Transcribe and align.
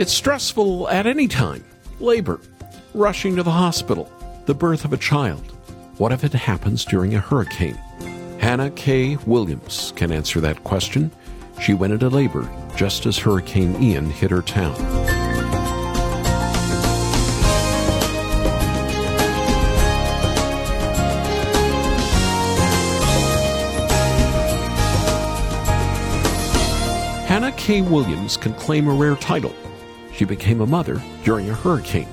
It's 0.00 0.14
stressful 0.14 0.88
at 0.88 1.06
any 1.06 1.28
time 1.28 1.62
labor, 1.98 2.40
rushing 2.94 3.36
to 3.36 3.42
the 3.42 3.50
hospital, 3.50 4.10
the 4.46 4.54
birth 4.54 4.86
of 4.86 4.94
a 4.94 4.96
child. 4.96 5.42
What 5.98 6.10
if 6.10 6.24
it 6.24 6.32
happens 6.32 6.86
during 6.86 7.14
a 7.14 7.20
hurricane? 7.20 7.74
Hannah 8.38 8.70
K. 8.70 9.16
Williams 9.26 9.92
can 9.96 10.10
answer 10.10 10.40
that 10.40 10.64
question. 10.64 11.10
She 11.60 11.74
went 11.74 11.92
into 11.92 12.08
labor 12.08 12.50
just 12.74 13.04
as 13.04 13.18
Hurricane 13.18 13.76
Ian 13.82 14.08
hit 14.08 14.30
her 14.30 14.40
town. 14.40 14.74
Hannah 27.26 27.52
K. 27.58 27.82
Williams 27.82 28.38
can 28.38 28.54
claim 28.54 28.88
a 28.88 28.94
rare 28.94 29.16
title. 29.16 29.54
She 30.20 30.26
became 30.26 30.60
a 30.60 30.66
mother 30.66 31.00
during 31.24 31.48
a 31.48 31.54
hurricane. 31.54 32.06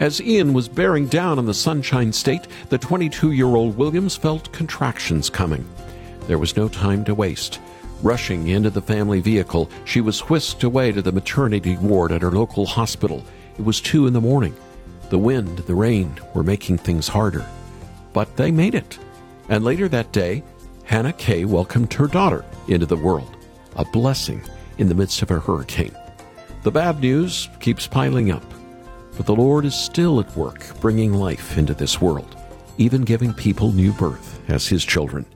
As 0.00 0.22
Ian 0.22 0.54
was 0.54 0.68
bearing 0.70 1.06
down 1.06 1.38
on 1.38 1.44
the 1.44 1.52
Sunshine 1.52 2.10
State, 2.10 2.46
the 2.70 2.78
22 2.78 3.32
year 3.32 3.44
old 3.44 3.76
Williams 3.76 4.16
felt 4.16 4.50
contractions 4.52 5.28
coming. 5.28 5.68
There 6.28 6.38
was 6.38 6.56
no 6.56 6.66
time 6.66 7.04
to 7.04 7.14
waste. 7.14 7.60
Rushing 8.02 8.48
into 8.48 8.70
the 8.70 8.80
family 8.80 9.20
vehicle, 9.20 9.68
she 9.84 10.00
was 10.00 10.30
whisked 10.30 10.64
away 10.64 10.92
to 10.92 11.02
the 11.02 11.12
maternity 11.12 11.76
ward 11.76 12.10
at 12.10 12.22
her 12.22 12.30
local 12.30 12.64
hospital. 12.64 13.22
It 13.58 13.66
was 13.66 13.82
two 13.82 14.06
in 14.06 14.14
the 14.14 14.20
morning. 14.22 14.56
The 15.10 15.18
wind, 15.18 15.58
the 15.58 15.74
rain 15.74 16.16
were 16.32 16.42
making 16.42 16.78
things 16.78 17.06
harder. 17.06 17.44
But 18.14 18.34
they 18.38 18.50
made 18.50 18.74
it. 18.74 18.98
And 19.50 19.62
later 19.62 19.90
that 19.90 20.10
day, 20.10 20.42
Hannah 20.84 21.12
Kay 21.12 21.44
welcomed 21.44 21.92
her 21.92 22.06
daughter 22.06 22.46
into 22.66 22.86
the 22.86 22.96
world 22.96 23.36
a 23.74 23.84
blessing 23.84 24.40
in 24.78 24.88
the 24.88 24.94
midst 24.94 25.20
of 25.20 25.30
a 25.30 25.38
hurricane. 25.38 25.94
The 26.66 26.72
bad 26.72 26.98
news 26.98 27.48
keeps 27.60 27.86
piling 27.86 28.32
up, 28.32 28.42
but 29.16 29.24
the 29.24 29.36
Lord 29.36 29.64
is 29.64 29.72
still 29.72 30.18
at 30.18 30.36
work 30.36 30.66
bringing 30.80 31.14
life 31.14 31.56
into 31.56 31.74
this 31.74 32.00
world, 32.00 32.36
even 32.76 33.02
giving 33.02 33.32
people 33.32 33.70
new 33.70 33.92
birth 33.92 34.40
as 34.50 34.66
His 34.66 34.84
children. 34.84 35.26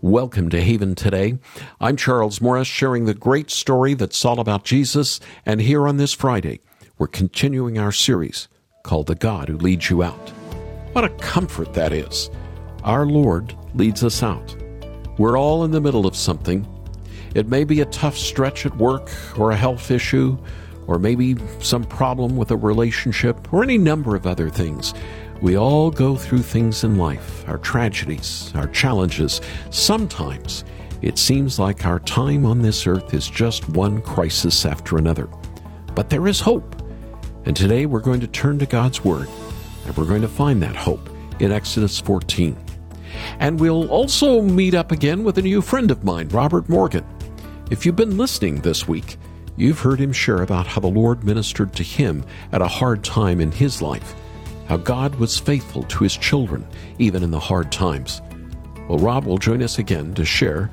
Welcome 0.00 0.50
to 0.50 0.60
Haven 0.60 0.96
today. 0.96 1.38
I'm 1.80 1.96
Charles 1.96 2.40
Morris, 2.40 2.66
sharing 2.66 3.04
the 3.04 3.14
great 3.14 3.52
story 3.52 3.94
that's 3.94 4.24
all 4.24 4.40
about 4.40 4.64
Jesus. 4.64 5.20
And 5.46 5.60
here 5.60 5.86
on 5.86 5.96
this 5.96 6.12
Friday, 6.12 6.58
we're 6.98 7.06
continuing 7.06 7.78
our 7.78 7.92
series 7.92 8.48
called 8.82 9.06
The 9.06 9.14
God 9.14 9.48
Who 9.48 9.58
Leads 9.58 9.90
You 9.90 10.02
Out. 10.02 10.30
What 10.90 11.04
a 11.04 11.10
comfort 11.20 11.72
that 11.74 11.92
is. 11.92 12.30
Our 12.82 13.06
Lord 13.06 13.54
leads 13.74 14.02
us 14.02 14.24
out. 14.24 14.56
We're 15.18 15.38
all 15.38 15.62
in 15.62 15.70
the 15.70 15.80
middle 15.80 16.04
of 16.04 16.16
something, 16.16 16.66
it 17.34 17.48
may 17.48 17.64
be 17.64 17.80
a 17.80 17.86
tough 17.86 18.16
stretch 18.16 18.66
at 18.66 18.76
work 18.76 19.10
or 19.38 19.50
a 19.50 19.56
health 19.56 19.90
issue 19.90 20.38
or 20.86 20.98
maybe 20.98 21.36
some 21.60 21.84
problem 21.84 22.36
with 22.36 22.50
a 22.50 22.56
relationship 22.56 23.52
or 23.52 23.62
any 23.62 23.78
number 23.78 24.16
of 24.16 24.26
other 24.26 24.48
things. 24.48 24.94
We 25.40 25.56
all 25.56 25.90
go 25.90 26.16
through 26.16 26.42
things 26.42 26.82
in 26.82 26.96
life, 26.96 27.46
our 27.48 27.58
tragedies, 27.58 28.50
our 28.56 28.66
challenges. 28.68 29.40
Sometimes 29.70 30.64
it 31.00 31.16
seems 31.16 31.58
like 31.58 31.86
our 31.86 32.00
time 32.00 32.44
on 32.44 32.62
this 32.62 32.86
earth 32.86 33.14
is 33.14 33.28
just 33.28 33.68
one 33.68 34.02
crisis 34.02 34.66
after 34.66 34.98
another. 34.98 35.28
But 35.94 36.10
there 36.10 36.26
is 36.26 36.40
hope. 36.40 36.74
And 37.44 37.54
today 37.54 37.86
we're 37.86 38.00
going 38.00 38.20
to 38.20 38.26
turn 38.26 38.58
to 38.58 38.66
God's 38.66 39.04
Word 39.04 39.28
and 39.86 39.96
we're 39.96 40.06
going 40.06 40.22
to 40.22 40.28
find 40.28 40.62
that 40.62 40.74
hope 40.74 41.08
in 41.38 41.52
Exodus 41.52 42.00
14. 42.00 42.56
And 43.38 43.60
we'll 43.60 43.88
also 43.90 44.42
meet 44.42 44.74
up 44.74 44.90
again 44.90 45.22
with 45.22 45.38
a 45.38 45.42
new 45.42 45.62
friend 45.62 45.90
of 45.90 46.02
mine, 46.02 46.28
Robert 46.28 46.68
Morgan. 46.68 47.04
If 47.70 47.84
you've 47.84 47.96
been 47.96 48.16
listening 48.16 48.62
this 48.62 48.88
week, 48.88 49.18
you've 49.58 49.80
heard 49.80 49.98
him 49.98 50.10
share 50.10 50.40
about 50.40 50.66
how 50.66 50.80
the 50.80 50.86
Lord 50.86 51.22
ministered 51.22 51.74
to 51.74 51.82
him 51.82 52.24
at 52.50 52.62
a 52.62 52.66
hard 52.66 53.04
time 53.04 53.42
in 53.42 53.52
his 53.52 53.82
life, 53.82 54.14
how 54.68 54.78
God 54.78 55.16
was 55.16 55.38
faithful 55.38 55.82
to 55.82 56.04
his 56.04 56.16
children 56.16 56.66
even 56.98 57.22
in 57.22 57.30
the 57.30 57.38
hard 57.38 57.70
times. 57.70 58.22
Well, 58.88 58.98
Rob 58.98 59.26
will 59.26 59.36
join 59.36 59.62
us 59.62 59.78
again 59.78 60.14
to 60.14 60.24
share, 60.24 60.70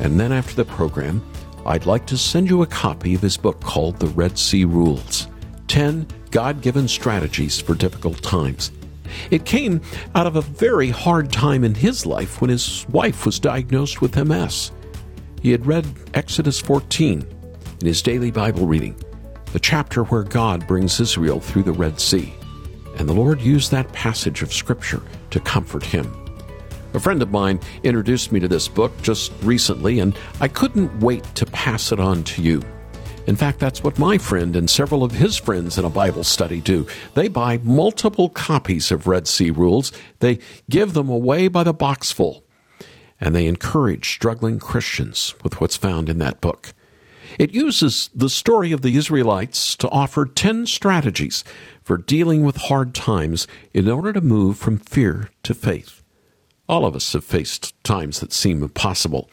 and 0.00 0.18
then 0.18 0.32
after 0.32 0.56
the 0.56 0.64
program, 0.64 1.24
I'd 1.64 1.86
like 1.86 2.06
to 2.06 2.18
send 2.18 2.50
you 2.50 2.62
a 2.62 2.66
copy 2.66 3.14
of 3.14 3.22
his 3.22 3.36
book 3.36 3.60
called 3.60 4.00
The 4.00 4.08
Red 4.08 4.36
Sea 4.36 4.64
Rules 4.64 5.28
10 5.68 6.08
God 6.32 6.60
Given 6.60 6.88
Strategies 6.88 7.60
for 7.60 7.76
Difficult 7.76 8.20
Times. 8.20 8.72
It 9.30 9.44
came 9.44 9.80
out 10.16 10.26
of 10.26 10.34
a 10.34 10.42
very 10.42 10.90
hard 10.90 11.30
time 11.30 11.62
in 11.62 11.76
his 11.76 12.04
life 12.04 12.40
when 12.40 12.50
his 12.50 12.84
wife 12.88 13.26
was 13.26 13.38
diagnosed 13.38 14.00
with 14.00 14.16
MS. 14.16 14.72
He 15.42 15.50
had 15.50 15.66
read 15.66 15.84
Exodus 16.14 16.60
14 16.60 17.26
in 17.80 17.86
his 17.86 18.00
daily 18.00 18.30
Bible 18.30 18.64
reading, 18.64 18.94
the 19.52 19.58
chapter 19.58 20.04
where 20.04 20.22
God 20.22 20.68
brings 20.68 21.00
Israel 21.00 21.40
through 21.40 21.64
the 21.64 21.72
Red 21.72 22.00
Sea, 22.00 22.32
and 22.96 23.08
the 23.08 23.12
Lord 23.12 23.40
used 23.40 23.72
that 23.72 23.92
passage 23.92 24.42
of 24.42 24.52
Scripture 24.52 25.02
to 25.30 25.40
comfort 25.40 25.82
him. 25.82 26.08
A 26.94 27.00
friend 27.00 27.20
of 27.22 27.32
mine 27.32 27.58
introduced 27.82 28.30
me 28.30 28.38
to 28.38 28.46
this 28.46 28.68
book 28.68 28.92
just 29.02 29.32
recently, 29.42 29.98
and 29.98 30.16
I 30.40 30.46
couldn't 30.46 31.00
wait 31.00 31.24
to 31.34 31.46
pass 31.46 31.90
it 31.90 31.98
on 31.98 32.22
to 32.22 32.42
you. 32.42 32.62
In 33.26 33.34
fact, 33.34 33.58
that's 33.58 33.82
what 33.82 33.98
my 33.98 34.18
friend 34.18 34.54
and 34.54 34.70
several 34.70 35.02
of 35.02 35.10
his 35.10 35.36
friends 35.36 35.76
in 35.76 35.84
a 35.84 35.90
Bible 35.90 36.22
study 36.22 36.60
do. 36.60 36.86
They 37.14 37.26
buy 37.26 37.58
multiple 37.64 38.28
copies 38.28 38.92
of 38.92 39.08
Red 39.08 39.26
Sea 39.26 39.50
Rules, 39.50 39.90
they 40.20 40.38
give 40.70 40.94
them 40.94 41.08
away 41.08 41.48
by 41.48 41.64
the 41.64 41.74
boxful 41.74 42.41
and 43.22 43.36
they 43.36 43.46
encourage 43.46 44.10
struggling 44.10 44.58
Christians 44.58 45.36
with 45.44 45.60
what's 45.60 45.76
found 45.76 46.08
in 46.08 46.18
that 46.18 46.40
book. 46.40 46.74
It 47.38 47.54
uses 47.54 48.10
the 48.12 48.28
story 48.28 48.72
of 48.72 48.82
the 48.82 48.96
Israelites 48.96 49.76
to 49.76 49.88
offer 49.90 50.26
10 50.26 50.66
strategies 50.66 51.44
for 51.84 51.96
dealing 51.96 52.42
with 52.42 52.56
hard 52.56 52.96
times 52.96 53.46
in 53.72 53.88
order 53.88 54.12
to 54.12 54.20
move 54.20 54.58
from 54.58 54.76
fear 54.76 55.30
to 55.44 55.54
faith. 55.54 56.02
All 56.68 56.84
of 56.84 56.96
us 56.96 57.12
have 57.12 57.24
faced 57.24 57.80
times 57.84 58.18
that 58.18 58.32
seem 58.32 58.60
impossible, 58.60 59.30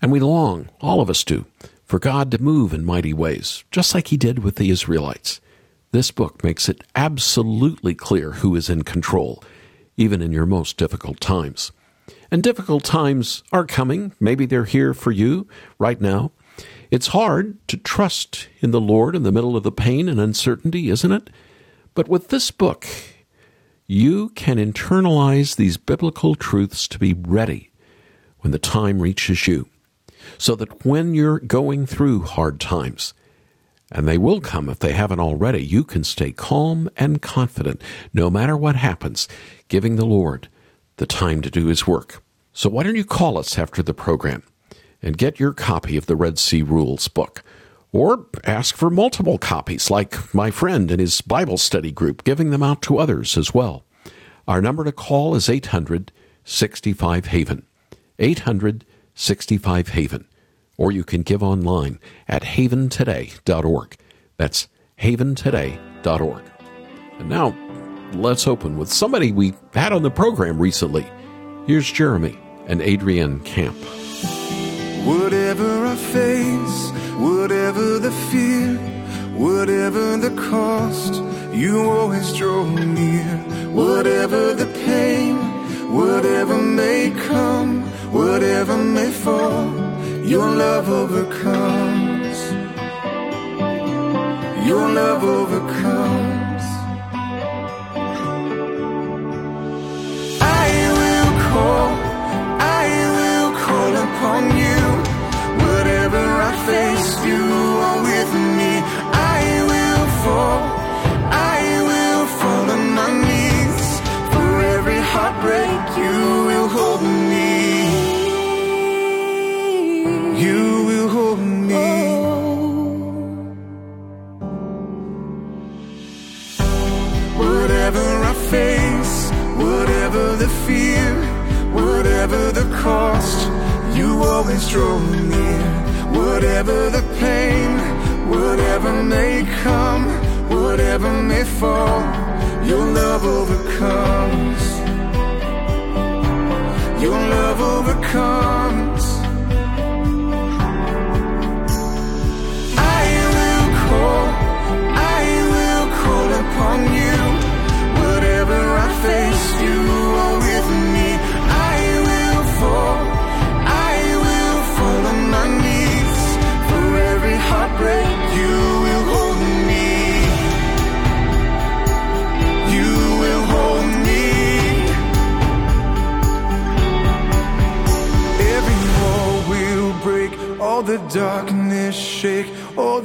and 0.00 0.10
we 0.10 0.20
long, 0.20 0.70
all 0.80 1.02
of 1.02 1.10
us 1.10 1.22
do, 1.22 1.44
for 1.84 1.98
God 1.98 2.30
to 2.30 2.42
move 2.42 2.72
in 2.72 2.82
mighty 2.82 3.12
ways, 3.12 3.62
just 3.70 3.94
like 3.94 4.08
He 4.08 4.16
did 4.16 4.38
with 4.38 4.56
the 4.56 4.70
Israelites. 4.70 5.42
This 5.92 6.10
book 6.10 6.42
makes 6.42 6.66
it 6.66 6.82
absolutely 6.94 7.94
clear 7.94 8.32
who 8.32 8.56
is 8.56 8.70
in 8.70 8.84
control, 8.84 9.42
even 9.98 10.22
in 10.22 10.32
your 10.32 10.46
most 10.46 10.78
difficult 10.78 11.20
times. 11.20 11.72
And 12.30 12.42
difficult 12.42 12.84
times 12.84 13.42
are 13.52 13.64
coming. 13.64 14.12
Maybe 14.20 14.46
they're 14.46 14.64
here 14.64 14.94
for 14.94 15.10
you 15.10 15.46
right 15.78 16.00
now. 16.00 16.32
It's 16.90 17.08
hard 17.08 17.56
to 17.68 17.76
trust 17.76 18.48
in 18.60 18.70
the 18.70 18.80
Lord 18.80 19.14
in 19.14 19.22
the 19.22 19.32
middle 19.32 19.56
of 19.56 19.62
the 19.62 19.72
pain 19.72 20.08
and 20.08 20.18
uncertainty, 20.18 20.88
isn't 20.90 21.12
it? 21.12 21.30
But 21.94 22.08
with 22.08 22.28
this 22.28 22.50
book, 22.50 22.86
you 23.86 24.30
can 24.30 24.56
internalize 24.56 25.56
these 25.56 25.76
biblical 25.76 26.34
truths 26.34 26.88
to 26.88 26.98
be 26.98 27.14
ready 27.14 27.70
when 28.40 28.52
the 28.52 28.58
time 28.58 29.00
reaches 29.00 29.46
you. 29.46 29.68
So 30.36 30.54
that 30.56 30.84
when 30.84 31.14
you're 31.14 31.40
going 31.40 31.86
through 31.86 32.22
hard 32.22 32.60
times, 32.60 33.14
and 33.90 34.06
they 34.06 34.18
will 34.18 34.40
come 34.40 34.68
if 34.68 34.78
they 34.78 34.92
haven't 34.92 35.20
already, 35.20 35.64
you 35.64 35.84
can 35.84 36.04
stay 36.04 36.32
calm 36.32 36.90
and 36.96 37.22
confident 37.22 37.80
no 38.12 38.30
matter 38.30 38.56
what 38.56 38.76
happens, 38.76 39.28
giving 39.68 39.96
the 39.96 40.04
Lord 40.04 40.48
the 40.98 41.06
time 41.06 41.40
to 41.42 41.50
do 41.50 41.66
his 41.66 41.86
work. 41.86 42.22
So 42.52 42.68
why 42.68 42.82
don't 42.82 42.96
you 42.96 43.04
call 43.04 43.38
us 43.38 43.58
after 43.58 43.82
the 43.82 43.94
program 43.94 44.42
and 45.00 45.16
get 45.16 45.40
your 45.40 45.52
copy 45.52 45.96
of 45.96 46.06
the 46.06 46.16
Red 46.16 46.38
Sea 46.38 46.62
Rules 46.62 47.08
book? 47.08 47.42
Or 47.90 48.26
ask 48.44 48.76
for 48.76 48.90
multiple 48.90 49.38
copies, 49.38 49.90
like 49.90 50.34
my 50.34 50.50
friend 50.50 50.90
and 50.90 51.00
his 51.00 51.22
Bible 51.22 51.56
study 51.56 51.90
group, 51.90 52.22
giving 52.22 52.50
them 52.50 52.62
out 52.62 52.82
to 52.82 52.98
others 52.98 53.38
as 53.38 53.54
well. 53.54 53.84
Our 54.46 54.60
number 54.60 54.84
to 54.84 54.92
call 54.92 55.34
is 55.34 55.48
800 55.48 56.12
65 56.44 57.26
Haven. 57.26 57.66
800 58.18 58.84
65 59.14 59.88
Haven. 59.88 60.26
Or 60.76 60.92
you 60.92 61.04
can 61.04 61.22
give 61.22 61.42
online 61.42 61.98
at 62.26 62.42
haventoday.org. 62.42 63.96
That's 64.36 64.68
haventoday.org. 65.00 66.42
And 67.18 67.28
now, 67.28 67.56
let's 68.14 68.46
open 68.46 68.78
with 68.78 68.92
somebody 68.92 69.32
we 69.32 69.54
had 69.74 69.92
on 69.92 70.02
the 70.02 70.10
program 70.10 70.58
recently. 70.58 71.06
Here's 71.66 71.90
Jeremy 71.90 72.38
and 72.66 72.80
Adrienne 72.80 73.40
Camp. 73.40 73.76
Whatever 75.06 75.86
I 75.86 75.96
face, 75.96 76.90
whatever 77.18 77.98
the 77.98 78.10
fear, 78.30 78.76
whatever 79.36 80.16
the 80.16 80.34
cost, 80.50 81.22
you 81.52 81.88
always 81.90 82.32
draw 82.34 82.66
near. 82.66 83.24
Whatever 83.72 84.54
the 84.54 84.66
pain, 84.86 85.36
whatever 85.92 86.58
may 86.60 87.10
come, 87.26 87.82
whatever 88.12 88.76
may 88.76 89.10
fall, 89.10 89.66
your 90.24 90.48
love 90.50 90.88
overcomes. 90.88 92.38
Your 94.66 94.88
love 94.88 95.24
overcomes. 95.24 96.27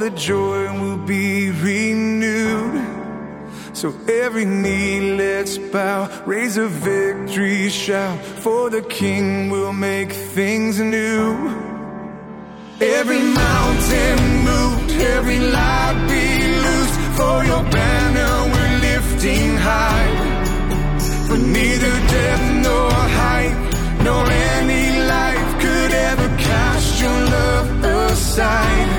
The 0.03 0.09
joy 0.09 0.63
will 0.81 0.97
be 0.97 1.49
renewed. 1.49 2.75
So 3.71 3.87
every 4.25 4.43
knee 4.43 5.15
let's 5.15 5.57
bow, 5.57 6.09
raise 6.25 6.57
a 6.57 6.67
victory 6.67 7.69
shout, 7.69 8.19
for 8.43 8.69
the 8.69 8.81
King 8.81 9.49
will 9.49 9.71
make 9.71 10.11
things 10.11 10.77
new. 10.77 11.29
Every 12.81 13.23
mountain 13.43 14.19
moved, 14.49 14.91
every 15.15 15.39
lie 15.39 15.93
be 16.11 16.25
loosed, 16.65 16.97
for 17.17 17.35
your 17.49 17.63
banner 17.77 18.33
we're 18.51 18.75
lifting 18.89 19.55
high. 19.69 20.11
For 21.27 21.37
neither 21.37 21.93
death 22.15 22.45
nor 22.65 22.91
height, 23.21 23.55
nor 24.03 24.23
any 24.59 24.85
life 25.15 25.49
could 25.63 25.91
ever 26.09 26.27
cast 26.49 27.01
your 27.01 27.19
love 27.35 27.69
aside. 28.11 28.92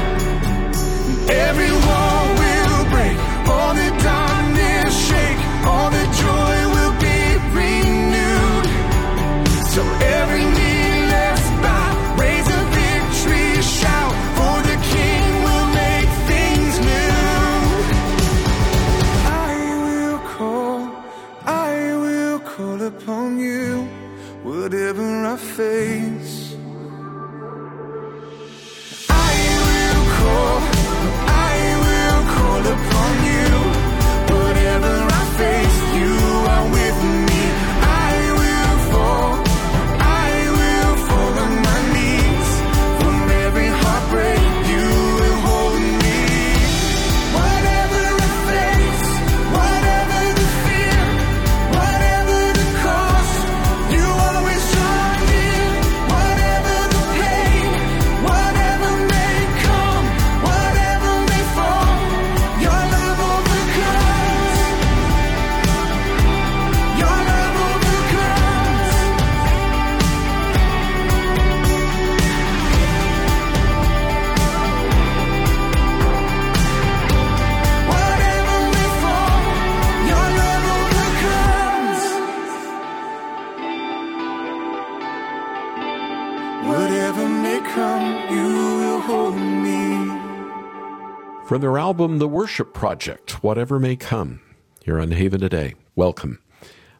From 91.54 91.60
their 91.60 91.78
album, 91.78 92.18
The 92.18 92.26
Worship 92.26 92.74
Project, 92.74 93.44
Whatever 93.44 93.78
May 93.78 93.94
Come, 93.94 94.40
here 94.84 94.98
on 94.98 95.12
Haven 95.12 95.40
Today. 95.40 95.74
Welcome. 95.94 96.40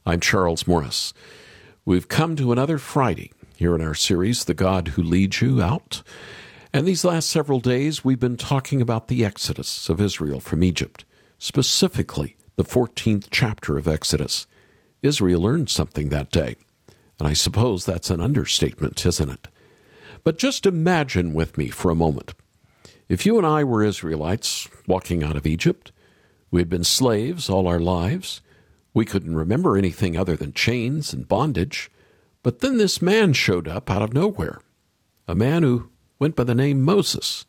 I'm 0.07 0.21
Charles 0.21 0.65
Morris. 0.65 1.13
We've 1.85 2.07
come 2.07 2.37
to 2.37 2.53
another 2.53 2.79
Friday 2.79 3.33
here 3.57 3.75
in 3.75 3.81
our 3.81 3.97
series, 3.97 4.45
The 4.45 4.55
God 4.55 4.87
Who 4.95 5.03
Leads 5.03 5.41
You 5.43 5.61
Out. 5.61 6.05
And 6.73 6.87
these 6.87 7.05
last 7.05 7.31
several 7.31 7.59
days, 7.59 8.05
we've 8.05 8.21
been 8.21 8.37
talking 8.37 8.81
about 8.81 9.09
the 9.09 9.25
exodus 9.25 9.89
of 9.89 10.01
Israel 10.01 10.39
from 10.39 10.63
Egypt, 10.63 11.05
specifically 11.37 12.37
the 12.55 12.63
14th 12.63 13.27
chapter 13.33 13.77
of 13.77 13.89
Exodus. 13.89 14.47
Israel 15.03 15.41
learned 15.41 15.69
something 15.69 16.11
that 16.11 16.31
day. 16.31 16.55
And 17.19 17.27
I 17.27 17.33
suppose 17.33 17.85
that's 17.85 18.09
an 18.09 18.21
understatement, 18.21 19.05
isn't 19.05 19.31
it? 19.31 19.49
But 20.23 20.39
just 20.39 20.65
imagine 20.65 21.35
with 21.35 21.59
me 21.59 21.71
for 21.71 21.91
a 21.91 21.97
moment. 21.97 22.35
If 23.09 23.27
you 23.27 23.37
and 23.37 23.47
I 23.47 23.65
were 23.65 23.83
Israelites 23.83 24.69
walking 24.87 25.23
out 25.23 25.37
of 25.37 25.47
Egypt, 25.47 25.93
we 26.51 26.61
had 26.61 26.71
been 26.71 26.85
slaves 26.85 27.51
all 27.51 27.67
our 27.67 27.81
lives, 27.81 28.41
we 28.95 29.05
couldn't 29.05 29.37
remember 29.37 29.77
anything 29.77 30.17
other 30.17 30.37
than 30.37 30.53
chains 30.53 31.13
and 31.13 31.29
bondage, 31.29 31.91
but 32.43 32.61
then 32.61 32.79
this 32.79 33.03
man 33.03 33.33
showed 33.33 33.69
up 33.69 33.91
out 33.91 34.03
of 34.03 34.15
nowhere, 34.15 34.61
a 35.27 35.35
man 35.35 35.63
who 35.63 35.91
went 36.19 36.37
by 36.37 36.45
the 36.45 36.55
name 36.55 36.83
Moses. 36.83 37.45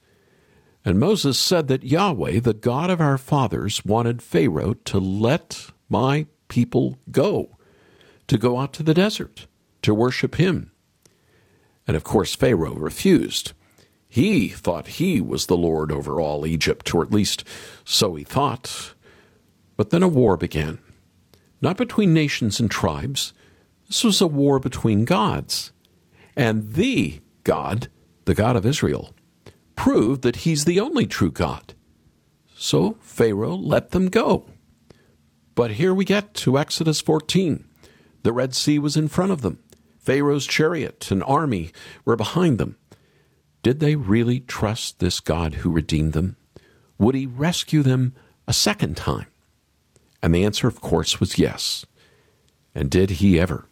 And 0.84 1.00
Moses 1.00 1.40
said 1.40 1.68
that 1.68 1.84
Yahweh, 1.84 2.40
the 2.42 2.54
God 2.54 2.90
of 2.90 3.00
our 3.00 3.18
fathers, 3.18 3.86
wanted 3.86 4.22
Pharaoh 4.22 4.74
to 4.74 5.00
let 5.00 5.68
my 5.90 6.28
people 6.48 6.98
go, 7.12 7.58
to 8.28 8.38
go 8.38 8.60
out 8.60 8.74
to 8.74 8.84
the 8.84 8.94
desert, 8.94 9.48
to 9.84 9.94
worship 9.94 10.36
him. 10.36 10.72
And 11.88 11.96
of 11.96 12.04
course, 12.04 12.36
Pharaoh 12.36 12.76
refused. 12.76 13.54
He 14.16 14.48
thought 14.48 14.88
he 14.88 15.20
was 15.20 15.48
the 15.48 15.58
Lord 15.58 15.92
over 15.92 16.22
all 16.22 16.46
Egypt, 16.46 16.96
or 16.96 17.04
at 17.04 17.12
least 17.12 17.44
so 17.84 18.16
he 18.16 18.24
thought. 18.24 18.94
But 19.76 19.90
then 19.90 20.04
a 20.04 20.08
war 20.08 20.38
began. 20.38 20.80
Not 21.60 21.76
between 21.76 22.14
nations 22.14 22.58
and 22.58 22.72
tribes. 22.72 23.34
This 23.88 24.06
was 24.06 24.22
a 24.22 24.28
war 24.28 24.58
between 24.58 25.04
gods. 25.04 25.74
And 26.34 26.76
the 26.76 27.20
God, 27.44 27.90
the 28.24 28.34
God 28.34 28.56
of 28.56 28.66
Israel, 28.66 29.14
proved 29.76 30.22
that 30.22 30.38
he's 30.38 30.64
the 30.64 30.80
only 30.80 31.06
true 31.06 31.30
God. 31.30 31.74
So 32.56 32.96
Pharaoh 33.02 33.58
let 33.58 33.92
them 33.92 34.08
go. 34.08 34.46
But 35.56 35.72
here 35.72 35.94
we 35.94 36.06
get 36.06 36.34
to 36.36 36.58
Exodus 36.58 37.02
14. 37.02 37.66
The 38.24 38.32
Red 38.32 38.56
Sea 38.56 38.80
was 38.80 38.96
in 38.96 39.10
front 39.10 39.34
of 39.34 39.42
them. 39.42 39.60
Pharaoh's 40.00 40.48
chariot 40.48 41.12
and 41.12 41.22
army 41.24 41.74
were 42.06 42.16
behind 42.16 42.60
them. 42.60 42.78
Did 43.66 43.80
they 43.80 43.96
really 43.96 44.42
trust 44.42 45.00
this 45.00 45.20
God 45.20 45.56
who 45.56 45.72
redeemed 45.72 46.14
them? 46.14 46.36
Would 47.00 47.16
he 47.16 47.26
rescue 47.26 47.82
them 47.82 48.14
a 48.48 48.54
second 48.54 48.96
time? 48.96 49.26
And 50.22 50.36
the 50.36 50.46
answer, 50.46 50.68
of 50.68 50.82
course, 50.82 51.20
was 51.20 51.40
yes. 51.40 51.84
And 52.76 52.92
did 52.92 53.10
he 53.10 53.40
ever? 53.40 53.66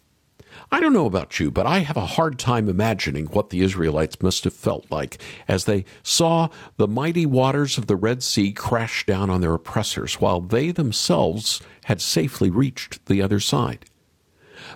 I 0.71 0.79
don't 0.79 0.93
know 0.93 1.05
about 1.05 1.39
you, 1.39 1.51
but 1.51 1.67
I 1.67 1.81
have 1.81 1.95
a 1.95 2.07
hard 2.07 2.39
time 2.39 2.67
imagining 2.69 3.27
what 3.27 3.51
the 3.51 3.61
Israelites 3.61 4.19
must 4.19 4.45
have 4.45 4.53
felt 4.55 4.89
like 4.89 5.21
as 5.47 5.65
they 5.65 5.85
saw 6.01 6.49
the 6.77 6.87
mighty 6.87 7.27
waters 7.27 7.77
of 7.77 7.85
the 7.85 7.95
Red 7.95 8.23
Sea 8.23 8.51
crash 8.51 9.05
down 9.05 9.29
on 9.29 9.41
their 9.41 9.53
oppressors 9.53 10.15
while 10.15 10.41
they 10.41 10.71
themselves 10.71 11.61
had 11.83 12.01
safely 12.01 12.49
reached 12.49 13.05
the 13.05 13.21
other 13.21 13.39
side. 13.39 13.85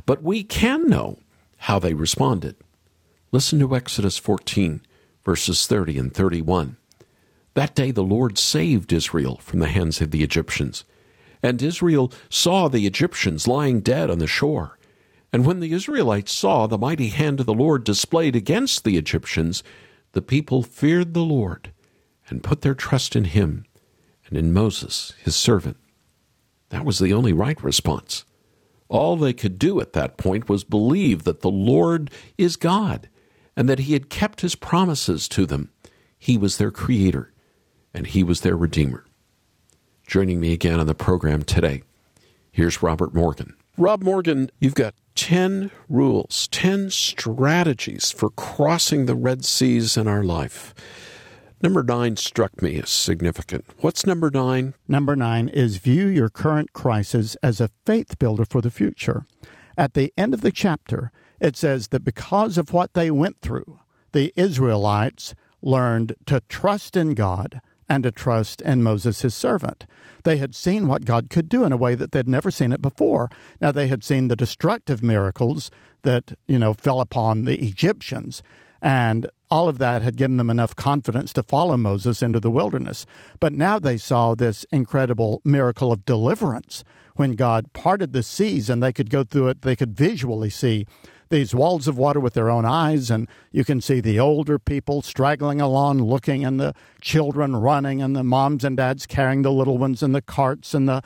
But 0.06 0.22
we 0.22 0.44
can 0.44 0.88
know 0.88 1.18
how 1.58 1.80
they 1.80 1.96
responded. 1.96 2.56
Listen 3.32 3.58
to 3.60 3.76
Exodus 3.76 4.20
14, 4.20 4.82
verses 5.28 5.68
30 5.68 5.98
and 5.98 6.14
31. 6.14 6.78
That 7.54 7.76
day 7.76 7.92
the 7.92 8.02
Lord 8.02 8.38
saved 8.38 8.94
Israel 8.94 9.36
from 9.44 9.60
the 9.60 9.68
hands 9.68 10.00
of 10.00 10.12
the 10.12 10.24
Egyptians. 10.24 10.86
And 11.44 11.62
Israel 11.62 12.14
saw 12.30 12.70
the 12.70 12.88
Egyptians 12.88 13.46
lying 13.46 13.82
dead 13.82 14.10
on 14.10 14.20
the 14.20 14.26
shore. 14.26 14.80
And 15.34 15.46
when 15.46 15.60
the 15.60 15.74
Israelites 15.74 16.32
saw 16.32 16.66
the 16.66 16.78
mighty 16.78 17.10
hand 17.10 17.42
of 17.42 17.46
the 17.46 17.54
Lord 17.54 17.84
displayed 17.84 18.38
against 18.38 18.86
the 18.86 18.96
Egyptians, 18.96 19.64
the 20.14 20.22
people 20.22 20.64
feared 20.64 21.14
the 21.14 21.26
Lord 21.26 21.74
and 22.30 22.42
put 22.42 22.62
their 22.62 22.74
trust 22.74 23.14
in 23.14 23.26
him 23.26 23.66
and 24.28 24.38
in 24.38 24.54
Moses, 24.54 25.14
his 25.22 25.36
servant. 25.36 25.76
That 26.70 26.86
was 26.86 27.00
the 27.00 27.12
only 27.12 27.34
right 27.34 27.62
response. 27.62 28.24
All 28.88 29.18
they 29.18 29.34
could 29.34 29.60
do 29.60 29.82
at 29.82 29.92
that 29.92 30.16
point 30.16 30.48
was 30.48 30.64
believe 30.64 31.26
that 31.26 31.42
the 31.42 31.52
Lord 31.52 32.12
is 32.38 32.56
God 32.56 33.10
and 33.58 33.68
that 33.68 33.80
he 33.80 33.94
had 33.94 34.10
kept 34.10 34.42
his 34.42 34.56
promises 34.56 35.28
to 35.28 35.46
them. 35.48 35.72
He 36.18 36.38
was 36.38 36.58
their 36.58 36.72
creator 36.72 37.34
and 37.94 38.08
he 38.08 38.24
was 38.24 38.42
their 38.42 38.56
redeemer. 38.56 39.04
Joining 40.06 40.40
me 40.40 40.54
again 40.54 40.80
on 40.80 40.86
the 40.86 40.96
program 40.96 41.44
today, 41.44 41.82
here's 42.52 42.84
Robert 42.84 43.14
Morgan. 43.14 43.56
Rob 43.78 44.04
Morgan, 44.04 44.50
you've 44.60 44.76
got 44.76 44.94
10 45.16 45.72
rules, 45.90 46.48
10 46.52 46.92
strategies 46.92 48.12
for 48.12 48.30
crossing 48.30 49.06
the 49.06 49.16
Red 49.16 49.44
Seas 49.44 49.98
in 49.98 50.08
our 50.08 50.24
life. 50.24 50.74
Number 51.62 51.82
nine 51.82 52.18
struck 52.18 52.62
me 52.62 52.80
as 52.80 52.92
significant. 52.92 53.66
What's 53.80 54.06
number 54.06 54.30
nine? 54.30 54.76
Number 54.88 55.16
nine 55.16 55.50
is 55.50 55.78
view 55.78 56.06
your 56.06 56.30
current 56.30 56.74
crisis 56.74 57.36
as 57.42 57.60
a 57.60 57.72
faith 57.86 58.20
builder 58.20 58.46
for 58.46 58.62
the 58.62 58.70
future. 58.70 59.26
At 59.76 59.96
the 59.96 60.14
end 60.16 60.36
of 60.36 60.42
the 60.42 60.52
chapter, 60.52 61.12
it 61.40 61.56
says 61.56 61.90
that 61.90 62.04
because 62.04 62.58
of 62.58 62.74
what 62.74 62.94
they 62.94 63.12
went 63.12 63.42
through, 63.42 63.80
the 64.12 64.34
Israelites 64.36 65.36
learned 65.62 66.16
to 66.26 66.42
trust 66.50 66.96
in 66.96 67.14
God 67.14 67.62
and 67.90 68.04
to 68.04 68.12
trust 68.12 68.62
in 68.62 68.84
Moses, 68.84 69.22
his 69.22 69.34
servant. 69.34 69.86
They 70.24 70.38
had 70.38 70.56
seen 70.56 70.88
what 70.88 71.06
God 71.06 71.30
could 71.30 71.48
do 71.48 71.64
in 71.64 71.72
a 71.72 71.78
way 71.78 71.96
that 71.96 72.12
they'd 72.12 72.28
never 72.28 72.52
seen 72.52 72.74
it 72.74 72.82
before. 72.82 73.30
Now, 73.62 73.72
they 73.72 73.88
had 73.88 74.04
seen 74.04 74.28
the 74.28 74.36
destructive 74.36 75.02
miracles 75.02 75.72
that, 76.02 76.38
you 76.48 76.60
know, 76.60 76.74
fell 76.74 77.00
upon 77.00 77.46
the 77.46 77.64
Egyptians. 77.64 78.44
And 78.82 79.30
all 79.50 79.70
of 79.70 79.78
that 79.78 80.02
had 80.02 80.18
given 80.18 80.38
them 80.38 80.50
enough 80.50 80.76
confidence 80.76 81.32
to 81.34 81.44
follow 81.44 81.78
Moses 81.78 82.22
into 82.22 82.40
the 82.40 82.52
wilderness. 82.52 83.06
But 83.40 83.54
now 83.54 83.80
they 83.80 83.98
saw 83.98 84.36
this 84.36 84.66
incredible 84.72 85.42
miracle 85.46 85.92
of 85.92 86.06
deliverance 86.06 86.84
when 87.18 87.36
God 87.36 87.74
parted 87.74 88.14
the 88.14 88.24
seas 88.24 88.70
and 88.70 88.82
they 88.82 88.94
could 88.94 89.10
go 89.10 89.24
through 89.24 89.50
it, 89.50 89.64
they 89.64 89.76
could 89.76 89.96
visually 89.96 90.50
see 90.50 90.86
these 91.30 91.54
walls 91.54 91.88
of 91.88 91.98
water 91.98 92.20
with 92.20 92.34
their 92.34 92.50
own 92.50 92.66
eyes, 92.66 93.10
and 93.10 93.28
you 93.52 93.64
can 93.64 93.82
see 93.82 94.00
the 94.00 94.20
older 94.20 94.58
people 94.60 95.02
straggling 95.02 95.62
along 95.62 96.02
looking, 96.02 96.46
and 96.46 96.60
the 96.60 96.74
children 97.02 97.56
running, 97.56 98.02
and 98.02 98.16
the 98.16 98.24
moms 98.24 98.64
and 98.64 98.78
dads 98.78 99.06
carrying 99.06 99.42
the 99.42 99.52
little 99.52 99.78
ones, 99.78 100.02
and 100.02 100.16
the 100.16 100.22
carts, 100.22 100.74
and 100.74 100.88
the 100.88 101.02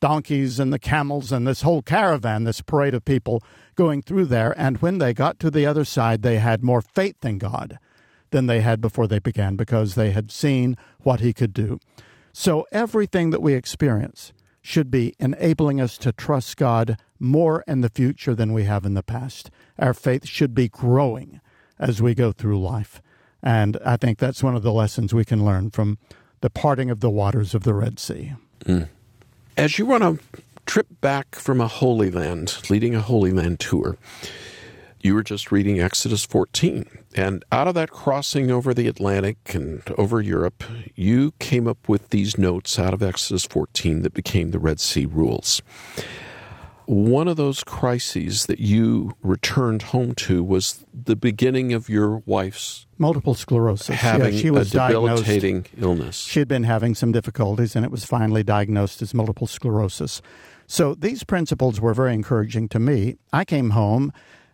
donkeys, 0.00 0.58
and 0.58 0.72
the 0.72 0.78
camels, 0.78 1.32
and 1.32 1.46
this 1.46 1.62
whole 1.62 1.82
caravan, 1.82 2.44
this 2.44 2.60
parade 2.60 2.94
of 2.94 3.04
people 3.04 3.42
going 3.74 4.02
through 4.02 4.26
there. 4.26 4.54
And 4.58 4.78
when 4.78 4.98
they 4.98 5.14
got 5.14 5.38
to 5.40 5.50
the 5.50 5.66
other 5.66 5.84
side, 5.84 6.22
they 6.22 6.38
had 6.38 6.62
more 6.62 6.82
faith 6.82 7.24
in 7.24 7.38
God 7.38 7.78
than 8.30 8.46
they 8.46 8.60
had 8.60 8.80
before 8.80 9.06
they 9.06 9.18
began 9.18 9.56
because 9.56 9.94
they 9.94 10.10
had 10.10 10.30
seen 10.30 10.76
what 11.00 11.20
He 11.20 11.32
could 11.32 11.52
do. 11.52 11.78
So 12.32 12.66
everything 12.72 13.30
that 13.30 13.42
we 13.42 13.54
experience 13.54 14.32
should 14.62 14.90
be 14.90 15.14
enabling 15.18 15.80
us 15.80 15.98
to 15.98 16.12
trust 16.12 16.56
God 16.56 16.96
more 17.18 17.64
in 17.66 17.80
the 17.80 17.90
future 17.90 18.34
than 18.34 18.52
we 18.52 18.64
have 18.64 18.86
in 18.86 18.94
the 18.94 19.02
past. 19.02 19.50
Our 19.78 19.92
faith 19.92 20.26
should 20.26 20.54
be 20.54 20.68
growing 20.68 21.40
as 21.78 22.00
we 22.00 22.14
go 22.14 22.32
through 22.32 22.60
life. 22.60 23.02
And 23.42 23.76
I 23.84 23.96
think 23.96 24.18
that's 24.18 24.42
one 24.42 24.54
of 24.54 24.62
the 24.62 24.72
lessons 24.72 25.12
we 25.12 25.24
can 25.24 25.44
learn 25.44 25.70
from 25.70 25.98
the 26.40 26.50
parting 26.50 26.90
of 26.90 27.00
the 27.00 27.10
waters 27.10 27.54
of 27.54 27.64
the 27.64 27.74
Red 27.74 27.98
Sea. 27.98 28.34
Mm. 28.64 28.88
As 29.56 29.78
you 29.78 29.86
want 29.86 30.02
to 30.02 30.42
trip 30.64 30.86
back 31.00 31.34
from 31.34 31.60
a 31.60 31.66
Holy 31.66 32.10
Land, 32.10 32.70
leading 32.70 32.94
a 32.94 33.00
Holy 33.00 33.32
Land 33.32 33.58
tour, 33.58 33.96
you 35.02 35.14
were 35.14 35.22
just 35.22 35.50
reading 35.50 35.80
Exodus 35.80 36.24
14. 36.24 36.86
And 37.14 37.44
out 37.50 37.68
of 37.68 37.74
that 37.74 37.90
crossing 37.90 38.50
over 38.50 38.72
the 38.72 38.86
Atlantic 38.86 39.54
and 39.54 39.82
over 39.98 40.20
Europe, 40.20 40.62
you 40.94 41.32
came 41.38 41.66
up 41.66 41.88
with 41.88 42.10
these 42.10 42.38
notes 42.38 42.78
out 42.78 42.94
of 42.94 43.02
Exodus 43.02 43.44
14 43.44 44.02
that 44.02 44.14
became 44.14 44.52
the 44.52 44.58
Red 44.58 44.80
Sea 44.80 45.04
rules. 45.04 45.60
One 46.86 47.28
of 47.28 47.36
those 47.36 47.62
crises 47.64 48.46
that 48.46 48.58
you 48.58 49.12
returned 49.22 49.82
home 49.82 50.14
to 50.16 50.42
was 50.42 50.84
the 50.92 51.16
beginning 51.16 51.72
of 51.72 51.88
your 51.88 52.18
wife's 52.26 52.86
multiple 52.98 53.34
sclerosis. 53.34 53.96
Having 53.96 54.34
yeah, 54.34 54.40
she 54.40 54.50
was 54.50 54.74
a 54.74 54.88
debilitating 54.88 55.66
illness. 55.80 56.24
She 56.24 56.40
had 56.40 56.48
been 56.48 56.64
having 56.64 56.94
some 56.94 57.12
difficulties, 57.12 57.76
and 57.76 57.84
it 57.84 57.90
was 57.90 58.04
finally 58.04 58.42
diagnosed 58.42 59.00
as 59.00 59.14
multiple 59.14 59.46
sclerosis. 59.46 60.22
So 60.66 60.94
these 60.94 61.22
principles 61.22 61.80
were 61.80 61.94
very 61.94 62.14
encouraging 62.14 62.68
to 62.70 62.78
me. 62.78 63.16
I 63.32 63.44
came 63.44 63.70
home 63.70 64.12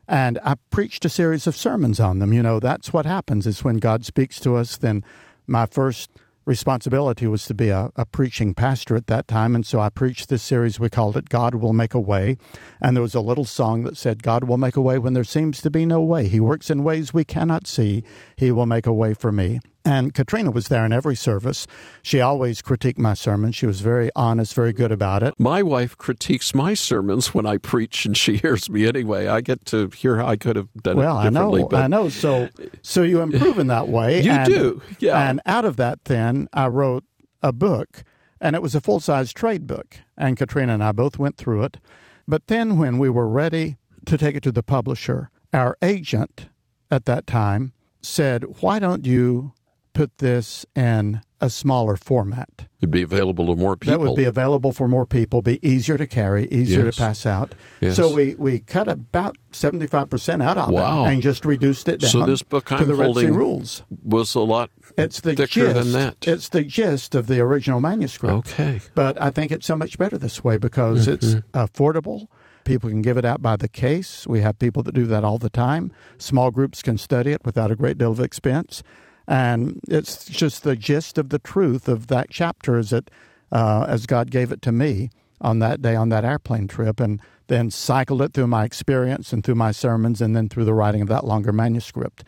and 0.09 0.39
I 0.43 0.57
preached 0.71 1.05
a 1.05 1.11
series 1.11 1.47
of 1.47 1.55
sermons 1.55 2.01
on 2.01 2.19
them. 2.19 2.33
You 2.33 2.43
know, 2.43 2.59
that's 2.59 2.93
what 2.93 3.07
happens 3.07 3.47
is 3.47 3.63
when 3.63 3.77
God 3.77 4.07
speaks 4.07 4.41
to 4.41 4.57
us, 4.57 4.79
then 4.79 5.05
my 5.47 5.67
first 5.67 6.11
responsibility 6.47 7.27
was 7.27 7.45
to 7.45 7.53
be 7.53 7.69
a, 7.69 7.91
a, 7.95 8.07
preaching 8.07 8.55
pastor 8.55 8.97
at 8.97 9.07
that 9.07 9.29
time. 9.29 9.55
And 9.55 9.67
so 9.67 9.81
I 9.81 9.91
preached 9.91 10.31
this 10.31 10.43
series. 10.43 10.81
We 10.81 10.89
called 10.89 11.19
it 11.19 11.29
God 11.29 11.55
Will 11.57 11.75
Make 11.75 11.93
a 11.93 12.01
Way. 12.01 12.39
And 12.81 12.97
there 12.97 13.03
was 13.03 13.15
a 13.15 13.21
little 13.21 13.45
song 13.45 13.85
that 13.85 13.99
said, 13.99 14.23
God 14.23 14.45
will 14.45 14.57
make 14.57 14.75
a 14.75 14.81
way 14.81 14.99
when 14.99 15.13
there 15.13 15.25
seems 15.25 15.61
to 15.61 15.71
be 15.71 15.85
no 15.85 16.01
way. 16.01 16.27
He 16.27 16.41
works 16.41 16.71
in 16.71 16.85
ways 16.85 17.13
we 17.13 17.25
cannot 17.25 17.67
see. 17.67 18.03
He 18.35 18.51
will 18.51 18.65
make 18.65 18.87
a 18.87 18.95
way 18.95 19.13
for 19.13 19.31
me. 19.31 19.61
And 19.85 20.13
Katrina 20.13 20.51
was 20.51 20.69
there 20.69 20.85
in 20.85 20.93
every 20.93 21.17
service. 21.17 21.67
She 22.03 22.21
always 22.21 22.61
critiqued 22.61 22.99
my 22.99 23.15
sermons. 23.15 23.57
She 23.57 23.65
was 23.65 23.81
very 23.81 24.11
honest, 24.15 24.55
very 24.55 24.73
good 24.73 24.93
about 24.93 25.23
it. 25.23 25.35
My 25.39 25.63
wife 25.63 25.97
critiques 25.97 26.55
my 26.55 26.75
sermons 26.75 27.33
when 27.33 27.47
I 27.47 27.57
preach, 27.57 28.05
and 28.05 28.17
she 28.17 28.37
hears 28.43 28.69
me 28.69 28.87
anyway. 28.87 29.29
I 29.29 29.41
get 29.41 29.65
to 29.67 29.89
hear 29.89 30.19
how 30.19 30.27
I 30.27 30.37
could 30.37 30.57
have 30.57 30.69
done 30.83 30.97
well, 30.97 31.21
it 31.21 31.31
differently. 31.31 31.63
Well, 31.63 31.75
I 31.75 31.87
know, 31.87 31.99
I 32.01 32.03
know. 32.03 32.09
So, 32.09 32.49
so 32.83 33.03
you 33.03 33.21
improve 33.21 33.59
in 33.59 33.69
that 33.69 33.89
way. 33.89 34.21
you 34.23 34.31
and, 34.31 34.53
do, 34.53 34.83
yeah. 34.99 35.31
And 35.31 35.41
out 35.47 35.65
of 35.65 35.77
that, 35.77 36.05
then 36.05 36.49
I 36.53 36.67
wrote 36.67 37.05
a 37.43 37.53
book, 37.53 38.03
and 38.41 38.55
it 38.55 38.63
was 38.63 38.75
a 38.75 38.81
full 38.81 39.01
size 39.01 39.33
trade 39.33 39.67
book. 39.67 39.97
And 40.17 40.37
Katrina 40.37 40.75
and 40.75 40.85
I 40.85 40.93
both 40.93 41.19
went 41.19 41.37
through 41.37 41.63
it. 41.65 41.79
But 42.27 42.49
then, 42.49 42.79
when 42.79 42.99
we 42.99 43.09
were 43.09 43.29
ready 43.29 43.79
to 44.05 44.19
take 44.19 44.37
it 44.37 44.43
to 44.43 44.53
the 44.53 44.63
publisher, 44.63 45.31
our 45.53 45.79
agent 45.81 46.49
at 46.91 47.07
that 47.07 47.27
time 47.27 47.73
said, 48.03 48.45
"Why 48.61 48.79
don't 48.79 49.07
you?" 49.07 49.53
Put 49.99 50.19
this 50.19 50.65
in 50.77 51.21
a 51.41 51.51
smaller 51.51 51.97
format. 51.97 52.69
It'd 52.81 52.93
be 52.93 53.03
available 53.03 53.47
to 53.47 53.57
more 53.57 53.77
people. 53.77 53.99
That 53.99 54.09
would 54.09 54.17
be 54.17 54.27
available 54.27 54.71
for 54.71 54.87
more 54.87 55.05
people, 55.05 55.43
be 55.43 55.59
easier 55.69 55.99
to 55.99 56.07
carry, 56.07 56.47
easier 56.53 56.85
yes. 56.85 56.95
to 56.95 57.03
pass 57.03 57.27
out. 57.27 57.57
Yes. 57.81 57.97
So 57.97 58.15
we, 58.15 58.37
we 58.37 58.61
cut 58.61 58.87
about 58.87 59.37
75% 59.51 60.41
out 60.41 60.57
of 60.57 60.71
wow. 60.71 61.05
it 61.05 61.13
and 61.13 61.21
just 61.21 61.45
reduced 61.45 61.89
it 61.89 61.99
down 61.99 62.11
so 62.11 62.27
this 62.27 62.45
book 62.45 62.71
I'm 62.71 62.79
to 62.79 62.85
the 62.85 62.95
Red 62.95 63.07
Sea 63.07 63.13
holding 63.13 63.35
rules. 63.35 63.83
was 64.05 64.37
a 64.37 64.41
lot 64.41 64.71
it's 64.97 65.21
the 65.21 65.35
thicker 65.35 65.47
gist, 65.47 65.75
than 65.75 65.93
that. 65.93 66.29
It's 66.29 66.49
the 66.49 66.63
gist 66.63 67.17
of 67.17 67.27
the 67.27 67.41
original 67.41 67.81
manuscript. 67.81 68.53
Okay. 68.53 68.81
But 68.95 69.21
I 69.21 69.31
think 69.31 69.51
it's 69.51 69.67
so 69.67 69.75
much 69.75 69.99
better 69.99 70.17
this 70.17 70.45
way 70.45 70.59
because 70.59 71.09
mm-hmm. 71.09 71.15
it's 71.15 71.35
affordable. 71.55 72.29
People 72.63 72.89
can 72.89 73.03
give 73.03 73.17
it 73.17 73.25
out 73.25 73.43
by 73.43 73.57
the 73.57 73.69
case. 73.69 74.29
We 74.29 74.43
have 74.43 74.61
people 74.61 74.85
that 74.85 74.95
do 74.95 75.07
that 75.07 75.25
all 75.25 75.39
the 75.39 75.51
time. 75.51 75.91
Small 76.19 76.53
groups 76.53 76.83
can 76.83 76.99
study 76.99 77.33
it 77.33 77.45
without 77.45 77.73
a 77.73 77.77
great 77.77 77.99
deal 77.99 78.13
of 78.13 78.21
expense. 78.21 78.85
And 79.29 79.79
it's 79.87 80.25
just 80.25 80.63
the 80.63 80.75
gist 80.75 81.19
of 81.19 81.29
the 81.29 81.39
truth 81.39 81.87
of 81.87 82.07
that 82.07 82.31
chapter 82.31 82.79
is 82.79 82.91
that 82.91 83.11
uh, 83.53 83.85
as 83.87 84.07
God 84.07 84.31
gave 84.31 84.51
it 84.51 84.63
to 84.63 84.73
me 84.73 85.11
on 85.41 85.59
that 85.61 85.81
day 85.83 85.95
on 85.95 86.09
that 86.09 86.25
airplane 86.25 86.67
trip, 86.67 86.99
and 86.99 87.21
then 87.47 87.71
cycled 87.71 88.23
it 88.23 88.33
through 88.33 88.47
my 88.47 88.65
experience 88.65 89.33
and 89.33 89.45
through 89.45 89.55
my 89.55 89.71
sermons 89.71 90.21
and 90.21 90.35
then 90.35 90.49
through 90.49 90.65
the 90.65 90.75
writing 90.75 91.03
of 91.03 91.09
that 91.09 91.25
longer 91.25 91.53
manuscript. 91.53 92.25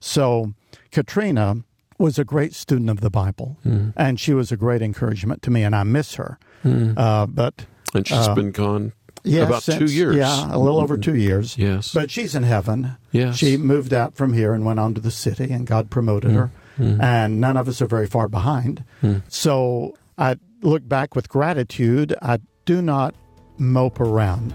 So 0.00 0.54
Katrina 0.90 1.62
was 1.98 2.18
a 2.18 2.24
great 2.24 2.54
student 2.54 2.90
of 2.90 3.00
the 3.00 3.10
Bible, 3.10 3.58
mm. 3.64 3.92
and 3.96 4.18
she 4.18 4.32
was 4.32 4.50
a 4.50 4.56
great 4.56 4.82
encouragement 4.82 5.42
to 5.42 5.50
me, 5.50 5.62
and 5.62 5.76
I 5.76 5.82
miss 5.82 6.14
her. 6.14 6.38
Mm. 6.64 6.94
Uh, 6.96 7.26
but 7.26 7.66
and 7.94 8.06
she's 8.06 8.28
uh, 8.28 8.34
been 8.34 8.52
gone 8.52 8.92
Yes, 9.28 9.48
about 9.48 9.62
since, 9.62 9.78
two 9.78 9.96
years. 9.96 10.16
Yeah, 10.16 10.54
a 10.54 10.58
little 10.58 10.80
over 10.80 10.96
two 10.96 11.14
years. 11.14 11.56
Yes. 11.58 11.92
But 11.92 12.10
she's 12.10 12.34
in 12.34 12.42
heaven. 12.42 12.96
Yes. 13.12 13.36
She 13.36 13.56
moved 13.56 13.92
out 13.92 14.14
from 14.14 14.32
here 14.32 14.52
and 14.54 14.64
went 14.64 14.80
on 14.80 14.94
to 14.94 15.00
the 15.00 15.10
city, 15.10 15.50
and 15.52 15.66
God 15.66 15.90
promoted 15.90 16.30
mm. 16.30 16.34
her. 16.34 16.50
Mm. 16.78 17.02
And 17.02 17.40
none 17.40 17.56
of 17.56 17.68
us 17.68 17.82
are 17.82 17.86
very 17.86 18.06
far 18.06 18.28
behind. 18.28 18.84
Mm. 19.02 19.22
So 19.28 19.96
I 20.16 20.36
look 20.62 20.86
back 20.88 21.16
with 21.16 21.28
gratitude. 21.28 22.14
I 22.22 22.38
do 22.64 22.80
not 22.80 23.14
mope 23.58 24.00
around 24.00 24.54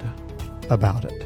about 0.69 1.05
it. 1.05 1.25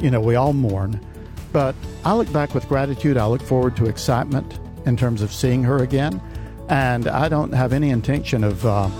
You 0.00 0.10
know, 0.10 0.20
we 0.20 0.34
all 0.34 0.52
mourn. 0.52 1.04
But 1.52 1.74
I 2.04 2.14
look 2.14 2.32
back 2.32 2.54
with 2.54 2.68
gratitude. 2.68 3.16
I 3.16 3.26
look 3.26 3.42
forward 3.42 3.76
to 3.76 3.86
excitement 3.86 4.58
in 4.86 4.96
terms 4.96 5.22
of 5.22 5.32
seeing 5.32 5.62
her 5.64 5.78
again. 5.78 6.20
And 6.68 7.08
I 7.08 7.28
don't 7.28 7.52
have 7.52 7.72
any 7.72 7.90
intention 7.90 8.44
of. 8.44 8.64
Uh, 8.64 8.90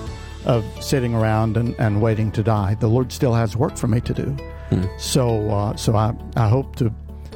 of 0.45 0.64
sitting 0.83 1.14
around 1.14 1.57
and, 1.57 1.75
and 1.78 2.00
waiting 2.00 2.30
to 2.33 2.42
die. 2.42 2.75
The 2.75 2.88
Lord 2.88 3.12
still 3.12 3.35
has 3.35 3.57
work 3.57 3.76
for 3.76 3.88
me 3.88 4.00
to 4.02 4.14
do. 4.14 4.37
Mm. 4.71 5.00
So, 5.00 5.50
uh, 5.50 5.76
so 5.76 5.97
I, 5.97 6.14
I 6.37 6.49
hope 6.49 6.76
to 6.76 6.92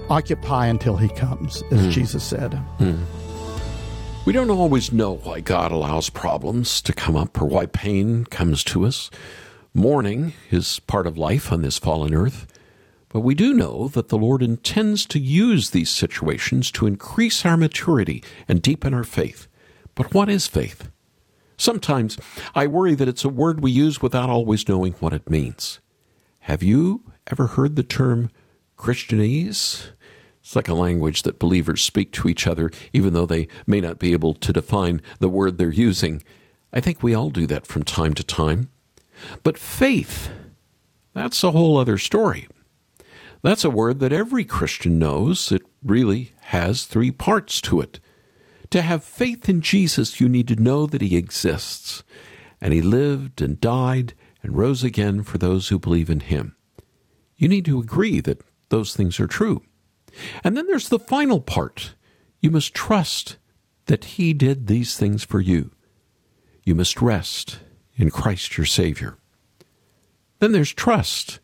occupy 0.09 0.67
until 0.67 0.97
He 0.97 1.09
comes, 1.09 1.63
as 1.71 1.87
mm. 1.87 1.91
Jesus 1.91 2.23
said. 2.23 2.53
Mm. 2.79 3.05
We 4.25 4.33
don't 4.33 4.51
always 4.51 4.93
know 4.93 5.17
why 5.17 5.41
God 5.41 5.73
allows 5.73 6.09
problems 6.09 6.81
to 6.83 6.93
come 6.93 7.17
up 7.17 7.41
or 7.41 7.47
why 7.47 7.67
pain 7.67 8.25
comes 8.25 8.63
to 8.65 8.87
us. 8.87 9.11
Mourning 9.75 10.33
is 10.51 10.79
part 10.81 11.07
of 11.07 11.19
life 11.19 11.51
on 11.51 11.63
this 11.63 11.79
fallen 11.79 12.15
earth. 12.15 12.47
But 13.09 13.21
we 13.21 13.35
do 13.35 13.53
know 13.53 13.89
that 13.89 14.09
the 14.09 14.17
Lord 14.17 14.43
intends 14.43 15.07
to 15.07 15.19
use 15.19 15.71
these 15.71 15.91
situations 15.91 16.71
to 16.73 16.87
increase 16.87 17.45
our 17.45 17.57
maturity 17.57 18.23
and 18.47 18.63
deepen 18.63 18.95
our 18.95 19.05
faith. 19.05 19.49
But 19.95 20.15
what 20.15 20.31
is 20.31 20.47
faith? 20.47 20.89
Sometimes 21.63 22.19
I 22.57 22.67
worry 22.67 22.97
that 22.97 23.07
it's 23.07 23.25
a 23.25 23.29
word 23.29 23.61
we 23.61 23.71
use 23.71 24.03
without 24.03 24.29
always 24.29 24.69
knowing 24.69 24.95
what 24.95 25.13
it 25.13 25.31
means. 25.31 25.79
Have 26.41 26.61
you 26.61 27.05
ever 27.31 27.47
heard 27.47 27.77
the 27.77 27.85
term 27.85 28.33
Christianese? 28.77 29.91
It's 30.41 30.57
like 30.57 30.67
a 30.67 30.75
language 30.75 31.23
that 31.23 31.39
believers 31.39 31.81
speak 31.81 32.11
to 32.15 32.29
each 32.29 32.49
other, 32.49 32.73
even 32.93 33.13
though 33.13 33.27
they 33.27 33.47
may 33.65 33.81
not 33.81 34.01
be 34.01 34.13
able 34.13 34.35
to 34.35 34.53
define 34.53 35.01
the 35.21 35.29
word 35.29 35.57
they're 35.57 35.71
using. 35.71 36.25
I 36.73 36.81
think 36.81 37.01
we 37.01 37.15
all 37.15 37.31
do 37.31 37.47
that 37.47 37.69
from 37.69 37.85
time 37.85 38.15
to 38.15 38.25
time. 38.25 38.69
But 39.45 39.57
faith, 39.57 40.31
that's 41.15 41.45
a 41.45 41.53
whole 41.53 41.77
other 41.77 41.97
story. 41.97 42.49
That's 43.43 43.65
a 43.65 43.71
word 43.71 44.01
that 44.01 44.13
every 44.13 44.45
Christian 44.45 44.99
knows. 44.99 45.53
It 45.53 45.63
really 45.81 46.33
has 46.41 46.87
three 46.87 47.13
parts 47.13 47.61
to 47.61 47.81
it. 47.81 48.01
To 48.73 48.83
have 48.83 49.05
faith 49.05 49.49
in 49.49 49.61
Jesus, 49.61 50.21
you 50.21 50.29
need 50.29 50.49
to 50.49 50.57
know 50.57 50.87
that 50.87 51.03
He 51.03 51.17
exists, 51.17 52.03
and 52.61 52.73
He 52.73 52.83
lived 52.83 53.41
and 53.41 53.61
died 53.61 54.15
and 54.43 54.57
rose 54.57 54.83
again 54.83 55.23
for 55.23 55.39
those 55.39 55.69
who 55.69 55.79
believe 55.79 56.11
in 56.11 56.21
Him. 56.21 56.57
You 57.37 57.49
need 57.49 57.65
to 57.67 57.79
agree 57.79 58.21
that 58.21 58.43
those 58.71 58.95
things 58.95 59.21
are 59.21 59.27
true. 59.27 59.63
And 60.43 60.57
then 60.57 60.67
there's 60.67 60.89
the 60.89 60.99
final 60.99 61.41
part. 61.41 61.95
You 62.41 62.51
must 62.51 62.75
trust 62.75 63.37
that 63.87 64.05
He 64.05 64.33
did 64.33 64.67
these 64.67 64.97
things 64.97 65.23
for 65.23 65.41
you. 65.41 65.71
You 66.65 66.75
must 66.75 67.01
rest 67.01 67.61
in 67.97 68.11
Christ 68.11 68.57
your 68.57 68.67
Savior. 68.67 69.19
Then 70.39 70.53
there's 70.53 70.73
trust. 70.73 71.41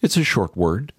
It's 0.00 0.16
a 0.16 0.24
short 0.24 0.56
word 0.56 0.92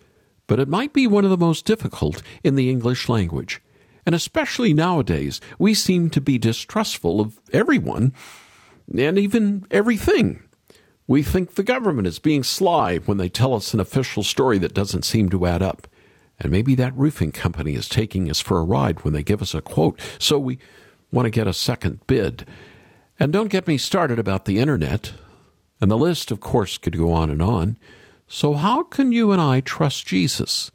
but 0.48 0.60
it 0.60 0.68
might 0.68 0.94
be 0.94 1.08
one 1.08 1.24
of 1.24 1.32
the 1.32 1.38
most 1.38 1.66
difficult 1.66 2.22
in 2.44 2.56
the 2.56 2.70
English 2.70 3.10
language. 3.10 3.62
And 4.06 4.14
especially 4.14 4.74
nowadays, 4.74 5.42
we 5.58 5.74
seem 5.74 6.10
to 6.12 6.22
be 6.22 6.38
distrustful 6.38 7.20
of 7.20 7.40
everyone 7.52 8.14
and 8.96 9.18
even 9.18 9.66
everything. 9.72 10.44
We 11.08 11.24
think 11.24 11.56
the 11.56 11.64
government 11.64 12.08
is 12.08 12.20
being 12.20 12.44
sly 12.44 12.98
when 12.98 13.18
they 13.18 13.30
tell 13.30 13.54
us 13.54 13.74
an 13.74 13.80
official 13.80 14.24
story 14.24 14.58
that 14.60 14.74
doesn't 14.74 15.06
seem 15.06 15.30
to 15.30 15.46
add 15.46 15.62
up. 15.62 15.88
And 16.40 16.52
maybe 16.52 16.76
that 16.76 16.98
roofing 16.98 17.32
company 17.32 17.76
is 17.76 17.88
taking 17.88 18.30
us 18.30 18.40
for 18.40 18.60
a 18.60 18.64
ride 18.64 19.04
when 19.04 19.14
they 19.14 19.24
give 19.24 19.42
us 19.42 19.54
a 19.54 19.62
quote, 19.62 20.00
so 20.20 20.38
we 20.38 20.60
want 21.12 21.26
to 21.26 21.30
get 21.30 21.48
a 21.48 21.54
second 21.54 22.06
bid. 22.08 22.46
And 23.20 23.32
don't 23.32 23.48
get 23.48 23.68
me 23.68 23.78
started 23.78 24.20
about 24.20 24.46
the 24.46 24.60
internet. 24.60 25.14
And 25.80 25.90
the 25.90 25.98
list, 25.98 26.32
of 26.32 26.40
course, 26.40 26.78
could 26.78 26.98
go 26.98 27.12
on 27.12 27.30
and 27.30 27.42
on. 27.42 27.78
So, 28.28 28.54
how 28.54 28.84
can 28.84 29.12
you 29.12 29.32
and 29.32 29.40
I 29.40 29.62
trust 29.62 30.08
Jesus 30.08 30.72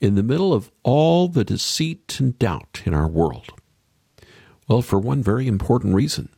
in 0.00 0.14
the 0.14 0.22
middle 0.22 0.52
of 0.52 0.70
all 0.82 1.28
the 1.28 1.44
deceit 1.44 2.18
and 2.20 2.38
doubt 2.38 2.82
in 2.84 2.94
our 2.94 3.08
world? 3.08 3.52
Well, 4.68 4.82
for 4.82 4.98
one 4.98 5.22
very 5.22 5.46
important 5.46 5.94
reason 5.94 6.28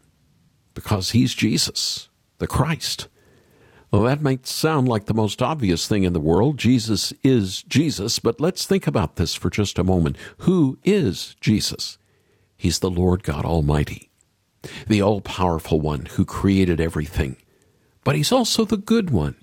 because 0.74 1.10
he's 1.10 1.34
Jesus, 1.34 2.08
the 2.38 2.46
Christ. 2.46 3.08
Well, 3.90 4.02
that 4.02 4.22
might 4.22 4.46
sound 4.46 4.88
like 4.88 5.06
the 5.06 5.14
most 5.14 5.42
obvious 5.42 5.88
thing 5.88 6.04
in 6.04 6.12
the 6.12 6.20
world. 6.20 6.58
Jesus 6.58 7.12
is 7.24 7.62
Jesus, 7.64 8.20
but 8.20 8.40
let's 8.40 8.64
think 8.64 8.86
about 8.86 9.16
this 9.16 9.34
for 9.34 9.50
just 9.50 9.78
a 9.78 9.84
moment. 9.84 10.16
Who 10.38 10.78
is 10.84 11.34
Jesus? 11.40 11.98
He's 12.56 12.78
the 12.78 12.90
Lord 12.90 13.24
God 13.24 13.44
Almighty, 13.44 14.10
the 14.86 15.02
all 15.02 15.20
powerful 15.20 15.80
one 15.80 16.06
who 16.06 16.24
created 16.24 16.80
everything. 16.80 17.36
But 18.04 18.14
he's 18.14 18.32
also 18.32 18.64
the 18.64 18.76
good 18.76 19.10
one 19.10 19.36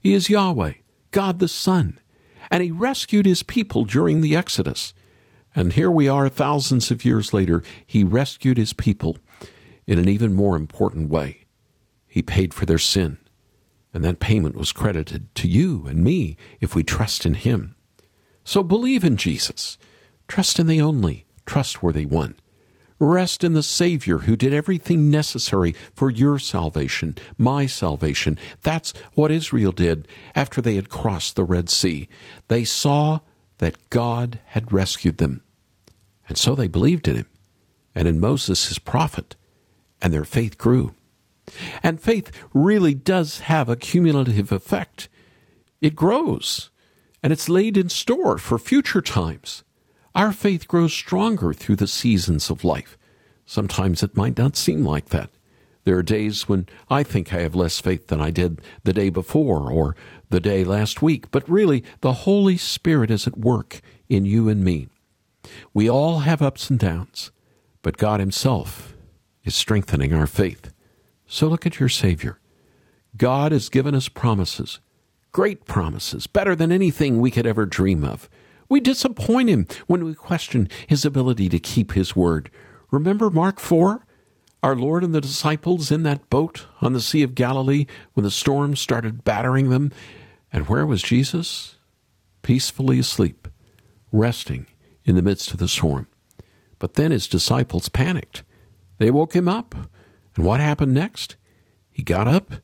he 0.00 0.14
is 0.14 0.30
Yahweh, 0.30 0.74
God 1.10 1.38
the 1.38 1.48
Son, 1.48 1.98
and 2.50 2.62
He 2.62 2.70
rescued 2.70 3.26
His 3.26 3.42
people 3.42 3.84
during 3.84 4.20
the 4.20 4.36
Exodus. 4.36 4.94
And 5.54 5.72
here 5.72 5.90
we 5.90 6.08
are 6.08 6.28
thousands 6.28 6.90
of 6.90 7.04
years 7.04 7.32
later. 7.32 7.62
He 7.86 8.04
rescued 8.04 8.58
His 8.58 8.72
people 8.72 9.18
in 9.86 9.98
an 9.98 10.08
even 10.08 10.34
more 10.34 10.56
important 10.56 11.08
way. 11.08 11.46
He 12.06 12.22
paid 12.22 12.54
for 12.54 12.66
their 12.66 12.78
sin, 12.78 13.18
and 13.92 14.04
that 14.04 14.20
payment 14.20 14.54
was 14.54 14.72
credited 14.72 15.34
to 15.36 15.48
you 15.48 15.86
and 15.86 16.04
me 16.04 16.36
if 16.60 16.74
we 16.74 16.82
trust 16.82 17.24
in 17.26 17.34
Him. 17.34 17.74
So 18.44 18.62
believe 18.62 19.04
in 19.04 19.16
Jesus. 19.16 19.78
Trust 20.26 20.58
in 20.58 20.66
the 20.66 20.80
only 20.80 21.26
trustworthy 21.46 22.06
one. 22.06 22.36
Rest 22.98 23.44
in 23.44 23.52
the 23.52 23.62
Savior 23.62 24.18
who 24.18 24.36
did 24.36 24.52
everything 24.52 25.10
necessary 25.10 25.74
for 25.94 26.10
your 26.10 26.38
salvation, 26.38 27.16
my 27.36 27.66
salvation. 27.66 28.38
That's 28.62 28.92
what 29.14 29.30
Israel 29.30 29.72
did 29.72 30.08
after 30.34 30.60
they 30.60 30.74
had 30.74 30.88
crossed 30.88 31.36
the 31.36 31.44
Red 31.44 31.68
Sea. 31.68 32.08
They 32.48 32.64
saw 32.64 33.20
that 33.58 33.90
God 33.90 34.40
had 34.46 34.72
rescued 34.72 35.18
them. 35.18 35.42
And 36.28 36.36
so 36.36 36.54
they 36.54 36.68
believed 36.68 37.08
in 37.08 37.16
him 37.16 37.26
and 37.94 38.06
in 38.06 38.20
Moses, 38.20 38.68
his 38.68 38.78
prophet, 38.78 39.36
and 40.00 40.12
their 40.12 40.24
faith 40.24 40.58
grew. 40.58 40.94
And 41.82 42.00
faith 42.00 42.30
really 42.52 42.94
does 42.94 43.40
have 43.40 43.68
a 43.68 43.76
cumulative 43.76 44.52
effect. 44.52 45.08
It 45.80 45.96
grows, 45.96 46.70
and 47.22 47.32
it's 47.32 47.48
laid 47.48 47.76
in 47.76 47.88
store 47.88 48.38
for 48.38 48.58
future 48.58 49.00
times. 49.00 49.64
Our 50.18 50.32
faith 50.32 50.66
grows 50.66 50.92
stronger 50.92 51.52
through 51.52 51.76
the 51.76 51.86
seasons 51.86 52.50
of 52.50 52.64
life. 52.64 52.98
Sometimes 53.46 54.02
it 54.02 54.16
might 54.16 54.36
not 54.36 54.56
seem 54.56 54.84
like 54.84 55.10
that. 55.10 55.30
There 55.84 55.96
are 55.96 56.02
days 56.02 56.48
when 56.48 56.66
I 56.90 57.04
think 57.04 57.32
I 57.32 57.42
have 57.42 57.54
less 57.54 57.78
faith 57.78 58.08
than 58.08 58.20
I 58.20 58.32
did 58.32 58.60
the 58.82 58.92
day 58.92 59.10
before 59.10 59.70
or 59.70 59.94
the 60.28 60.40
day 60.40 60.64
last 60.64 61.00
week, 61.02 61.30
but 61.30 61.48
really 61.48 61.84
the 62.00 62.14
Holy 62.24 62.56
Spirit 62.56 63.12
is 63.12 63.28
at 63.28 63.38
work 63.38 63.80
in 64.08 64.24
you 64.24 64.48
and 64.48 64.64
me. 64.64 64.88
We 65.72 65.88
all 65.88 66.18
have 66.18 66.42
ups 66.42 66.68
and 66.68 66.80
downs, 66.80 67.30
but 67.82 67.96
God 67.96 68.18
Himself 68.18 68.96
is 69.44 69.54
strengthening 69.54 70.12
our 70.12 70.26
faith. 70.26 70.72
So 71.28 71.46
look 71.46 71.64
at 71.64 71.78
your 71.78 71.88
Savior. 71.88 72.40
God 73.16 73.52
has 73.52 73.68
given 73.68 73.94
us 73.94 74.08
promises, 74.08 74.80
great 75.30 75.64
promises, 75.64 76.26
better 76.26 76.56
than 76.56 76.72
anything 76.72 77.20
we 77.20 77.30
could 77.30 77.46
ever 77.46 77.66
dream 77.66 78.02
of. 78.02 78.28
We 78.68 78.80
disappoint 78.80 79.48
him 79.48 79.66
when 79.86 80.04
we 80.04 80.14
question 80.14 80.68
his 80.86 81.04
ability 81.04 81.48
to 81.48 81.58
keep 81.58 81.92
his 81.92 82.14
word. 82.14 82.50
Remember 82.90 83.30
Mark 83.30 83.58
4? 83.60 84.04
Our 84.62 84.74
Lord 84.74 85.04
and 85.04 85.14
the 85.14 85.20
disciples 85.20 85.90
in 85.90 86.02
that 86.02 86.28
boat 86.30 86.66
on 86.80 86.92
the 86.92 87.00
Sea 87.00 87.22
of 87.22 87.34
Galilee 87.34 87.86
when 88.14 88.24
the 88.24 88.30
storm 88.30 88.76
started 88.76 89.24
battering 89.24 89.70
them. 89.70 89.92
And 90.52 90.68
where 90.68 90.84
was 90.84 91.02
Jesus? 91.02 91.76
Peacefully 92.42 92.98
asleep, 92.98 93.48
resting 94.10 94.66
in 95.04 95.14
the 95.14 95.22
midst 95.22 95.52
of 95.52 95.58
the 95.58 95.68
storm. 95.68 96.08
But 96.78 96.94
then 96.94 97.10
his 97.10 97.28
disciples 97.28 97.88
panicked. 97.88 98.42
They 98.98 99.10
woke 99.10 99.34
him 99.34 99.48
up. 99.48 99.74
And 100.36 100.44
what 100.44 100.60
happened 100.60 100.92
next? 100.92 101.36
He 101.90 102.02
got 102.02 102.28
up 102.28 102.54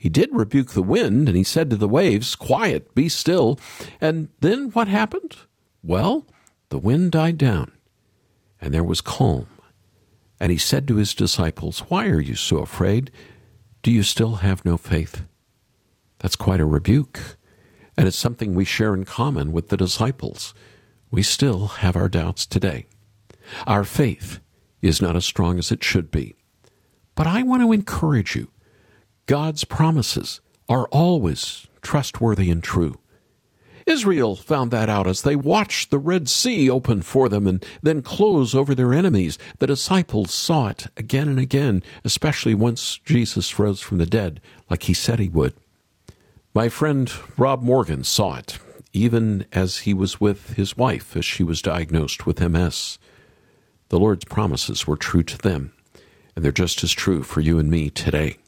he 0.00 0.08
did 0.08 0.30
rebuke 0.32 0.70
the 0.70 0.82
wind, 0.82 1.28
and 1.28 1.36
he 1.36 1.44
said 1.44 1.68
to 1.68 1.76
the 1.76 1.86
waves, 1.86 2.34
Quiet, 2.34 2.94
be 2.94 3.10
still. 3.10 3.60
And 4.00 4.28
then 4.40 4.70
what 4.70 4.88
happened? 4.88 5.36
Well, 5.82 6.26
the 6.70 6.78
wind 6.78 7.12
died 7.12 7.36
down, 7.36 7.72
and 8.62 8.72
there 8.72 8.82
was 8.82 9.02
calm. 9.02 9.46
And 10.40 10.50
he 10.50 10.56
said 10.56 10.88
to 10.88 10.96
his 10.96 11.12
disciples, 11.12 11.80
Why 11.90 12.06
are 12.06 12.20
you 12.20 12.34
so 12.34 12.60
afraid? 12.60 13.10
Do 13.82 13.90
you 13.90 14.02
still 14.02 14.36
have 14.36 14.64
no 14.64 14.78
faith? 14.78 15.26
That's 16.20 16.34
quite 16.34 16.60
a 16.60 16.64
rebuke, 16.64 17.36
and 17.94 18.08
it's 18.08 18.16
something 18.16 18.54
we 18.54 18.64
share 18.64 18.94
in 18.94 19.04
common 19.04 19.52
with 19.52 19.68
the 19.68 19.76
disciples. 19.76 20.54
We 21.10 21.22
still 21.22 21.66
have 21.66 21.94
our 21.94 22.08
doubts 22.08 22.46
today. 22.46 22.86
Our 23.66 23.84
faith 23.84 24.40
is 24.80 25.02
not 25.02 25.14
as 25.14 25.26
strong 25.26 25.58
as 25.58 25.70
it 25.70 25.84
should 25.84 26.10
be. 26.10 26.36
But 27.14 27.26
I 27.26 27.42
want 27.42 27.60
to 27.60 27.72
encourage 27.72 28.34
you 28.34 28.50
God's 29.30 29.62
promises 29.62 30.40
are 30.68 30.88
always 30.88 31.68
trustworthy 31.82 32.50
and 32.50 32.60
true. 32.60 32.98
Israel 33.86 34.34
found 34.34 34.72
that 34.72 34.88
out 34.88 35.06
as 35.06 35.22
they 35.22 35.36
watched 35.36 35.92
the 35.92 36.00
Red 36.00 36.28
Sea 36.28 36.68
open 36.68 37.00
for 37.00 37.28
them 37.28 37.46
and 37.46 37.64
then 37.80 38.02
close 38.02 38.56
over 38.56 38.74
their 38.74 38.92
enemies. 38.92 39.38
The 39.60 39.68
disciples 39.68 40.34
saw 40.34 40.66
it 40.66 40.88
again 40.96 41.28
and 41.28 41.38
again, 41.38 41.84
especially 42.02 42.54
once 42.56 42.98
Jesus 43.04 43.56
rose 43.56 43.80
from 43.80 43.98
the 43.98 44.04
dead, 44.04 44.40
like 44.68 44.82
he 44.82 44.94
said 44.94 45.20
he 45.20 45.28
would. 45.28 45.54
My 46.52 46.68
friend 46.68 47.08
Rob 47.38 47.62
Morgan 47.62 48.02
saw 48.02 48.34
it, 48.34 48.58
even 48.92 49.46
as 49.52 49.78
he 49.78 49.94
was 49.94 50.20
with 50.20 50.54
his 50.54 50.76
wife 50.76 51.16
as 51.16 51.24
she 51.24 51.44
was 51.44 51.62
diagnosed 51.62 52.26
with 52.26 52.40
MS. 52.40 52.98
The 53.90 54.00
Lord's 54.00 54.24
promises 54.24 54.88
were 54.88 54.96
true 54.96 55.22
to 55.22 55.38
them, 55.38 55.72
and 56.34 56.44
they're 56.44 56.50
just 56.50 56.82
as 56.82 56.90
true 56.90 57.22
for 57.22 57.40
you 57.40 57.60
and 57.60 57.70
me 57.70 57.90
today 57.90 58.38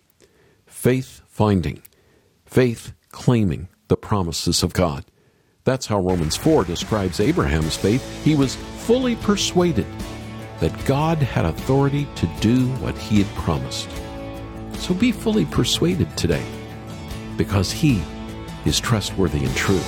faith 0.83 1.23
finding, 1.29 1.81
faith 2.45 2.93
claiming 3.13 3.69
the 3.87 3.97
promises 3.97 4.65
of 4.65 4.73
God. 4.73 5.05
That's 5.63 5.87
how 5.87 6.01
Romans 6.01 6.35
4 6.35 6.65
describes 6.65 7.21
Abraham's 7.21 7.77
faith. 7.77 8.03
He 8.25 8.35
was 8.35 8.57
fully 8.79 9.15
persuaded 9.15 9.87
that 10.59 10.85
God 10.85 11.19
had 11.19 11.45
authority 11.45 12.09
to 12.17 12.27
do 12.41 12.67
what 12.83 12.99
he 12.99 13.23
had 13.23 13.33
promised. 13.37 13.89
So 14.79 14.93
be 14.93 15.13
fully 15.13 15.45
persuaded 15.45 16.17
today 16.17 16.45
because 17.37 17.71
he 17.71 18.03
is 18.65 18.81
trustworthy 18.81 19.45
and 19.45 19.55
true. 19.55 19.79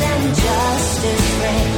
and 0.00 0.34
justice 0.34 1.42
reign. 1.42 1.77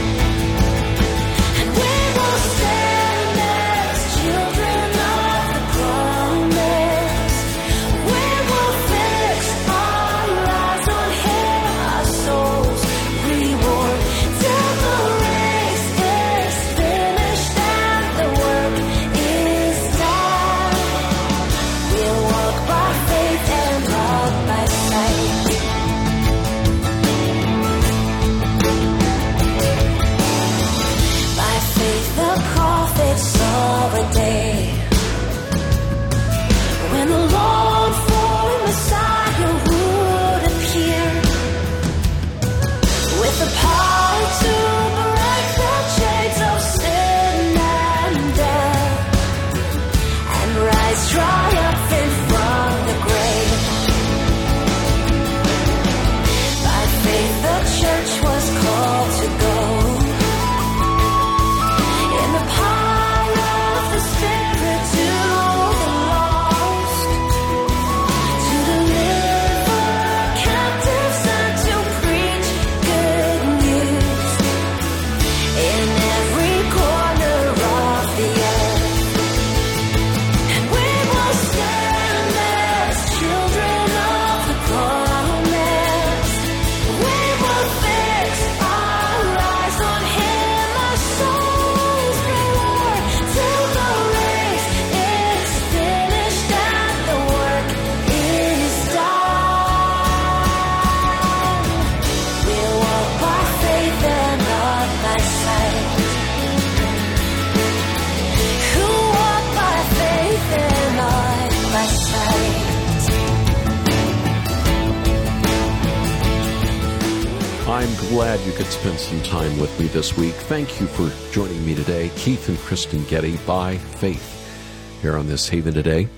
Glad 118.09 118.41
you 118.41 118.53
could 118.53 118.67
spend 118.67 118.99
some 118.99 119.23
time 119.23 119.59
with 119.59 119.79
me 119.81 119.87
this 119.87 120.17
week. 120.17 120.35
Thank 120.35 120.81
you 120.81 120.87
for 120.87 121.11
joining 121.33 121.65
me 121.65 121.75
today, 121.75 122.11
Keith 122.17 122.49
and 122.49 122.59
Kristen 122.59 123.05
Getty, 123.05 123.37
by 123.47 123.77
faith, 123.77 125.01
here 125.03 125.17
on 125.17 125.27
this 125.27 125.49
Haven 125.49 125.75
today. 125.75 126.09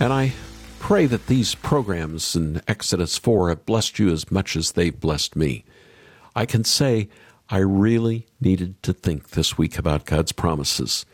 And 0.00 0.12
I 0.12 0.32
pray 0.78 1.06
that 1.06 1.26
these 1.26 1.54
programs 1.54 2.34
in 2.34 2.62
Exodus 2.66 3.18
4 3.18 3.50
have 3.50 3.66
blessed 3.66 3.98
you 3.98 4.10
as 4.10 4.30
much 4.30 4.56
as 4.56 4.72
they've 4.72 4.98
blessed 4.98 5.36
me. 5.36 5.64
I 6.34 6.46
can 6.46 6.64
say 6.64 7.08
I 7.48 7.58
really 7.58 8.26
needed 8.40 8.82
to 8.82 8.92
think 8.92 9.30
this 9.30 9.58
week 9.58 9.78
about 9.78 10.06
God's 10.06 10.32
promises. 10.32 11.04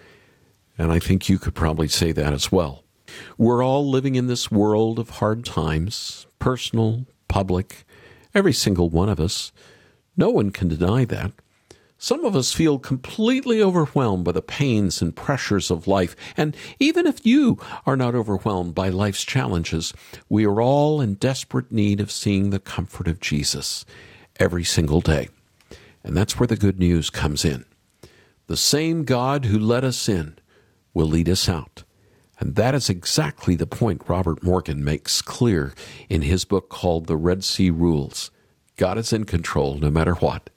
And 0.79 0.93
I 0.93 1.01
think 1.01 1.29
you 1.29 1.39
could 1.39 1.55
probably 1.55 1.89
say 1.89 2.13
that 2.13 2.33
as 2.33 2.53
well. 2.53 2.85
We're 3.37 3.65
all 3.65 3.89
living 3.91 4.15
in 4.15 4.29
this 4.29 4.51
world 4.51 4.99
of 4.99 5.11
hard 5.11 5.45
times, 5.45 6.27
personal, 6.39 7.07
public, 7.27 7.85
every 8.39 8.53
single 8.53 8.89
one 8.89 9.09
of 9.09 9.19
us. 9.19 9.51
No 10.17 10.31
one 10.31 10.53
can 10.53 10.69
deny 10.69 11.05
that. 11.05 11.33
Some 11.99 12.25
of 12.25 12.37
us 12.37 12.53
feel 12.53 12.79
completely 12.79 13.61
overwhelmed 13.61 14.25
by 14.25 14.31
the 14.31 14.41
pains 14.41 15.03
and 15.03 15.17
pressures 15.17 15.73
of 15.73 15.89
life. 15.89 16.15
And 16.37 16.57
even 16.79 17.09
if 17.09 17.27
you 17.27 17.59
are 17.85 17.97
not 17.97 18.15
overwhelmed 18.15 18.77
by 18.77 18.91
life's 18.91 19.25
challenges, 19.25 19.93
we 20.29 20.47
are 20.47 20.63
all 20.63 21.01
in 21.01 21.15
desperate 21.15 21.73
need 21.73 22.01
of 22.01 22.13
seeing 22.13 22.51
the 22.51 22.61
comfort 22.61 23.09
of 23.09 23.19
Jesus 23.19 23.85
every 24.39 24.63
single 24.63 25.01
day. 25.01 25.29
And 26.05 26.17
that's 26.17 26.39
where 26.39 26.47
the 26.47 26.57
good 26.57 26.79
news 26.79 27.11
comes 27.11 27.45
in. 27.45 27.65
The 28.47 28.57
same 28.57 29.03
God 29.03 29.47
who 29.47 29.59
let 29.59 29.83
us 29.83 30.09
in 30.09 30.39
will 30.95 31.09
lead 31.09 31.29
us 31.29 31.49
out. 31.49 31.83
And 32.41 32.55
that 32.55 32.75
is 32.75 32.89
exactly 32.89 33.57
the 33.57 33.67
point 33.67 34.09
Robert 34.09 34.43
Morgan 34.43 34.85
makes 34.85 35.23
clear 35.23 35.75
in 36.09 36.23
his 36.23 36.45
book 36.45 36.69
called 36.69 37.07
The 37.07 37.17
Red 37.17 37.43
Sea 37.43 37.71
Rules. 37.71 38.31
God 38.77 38.97
is 38.97 39.13
in 39.13 39.25
control 39.25 39.77
no 39.77 39.91
matter 39.91 40.15
what. 40.15 40.51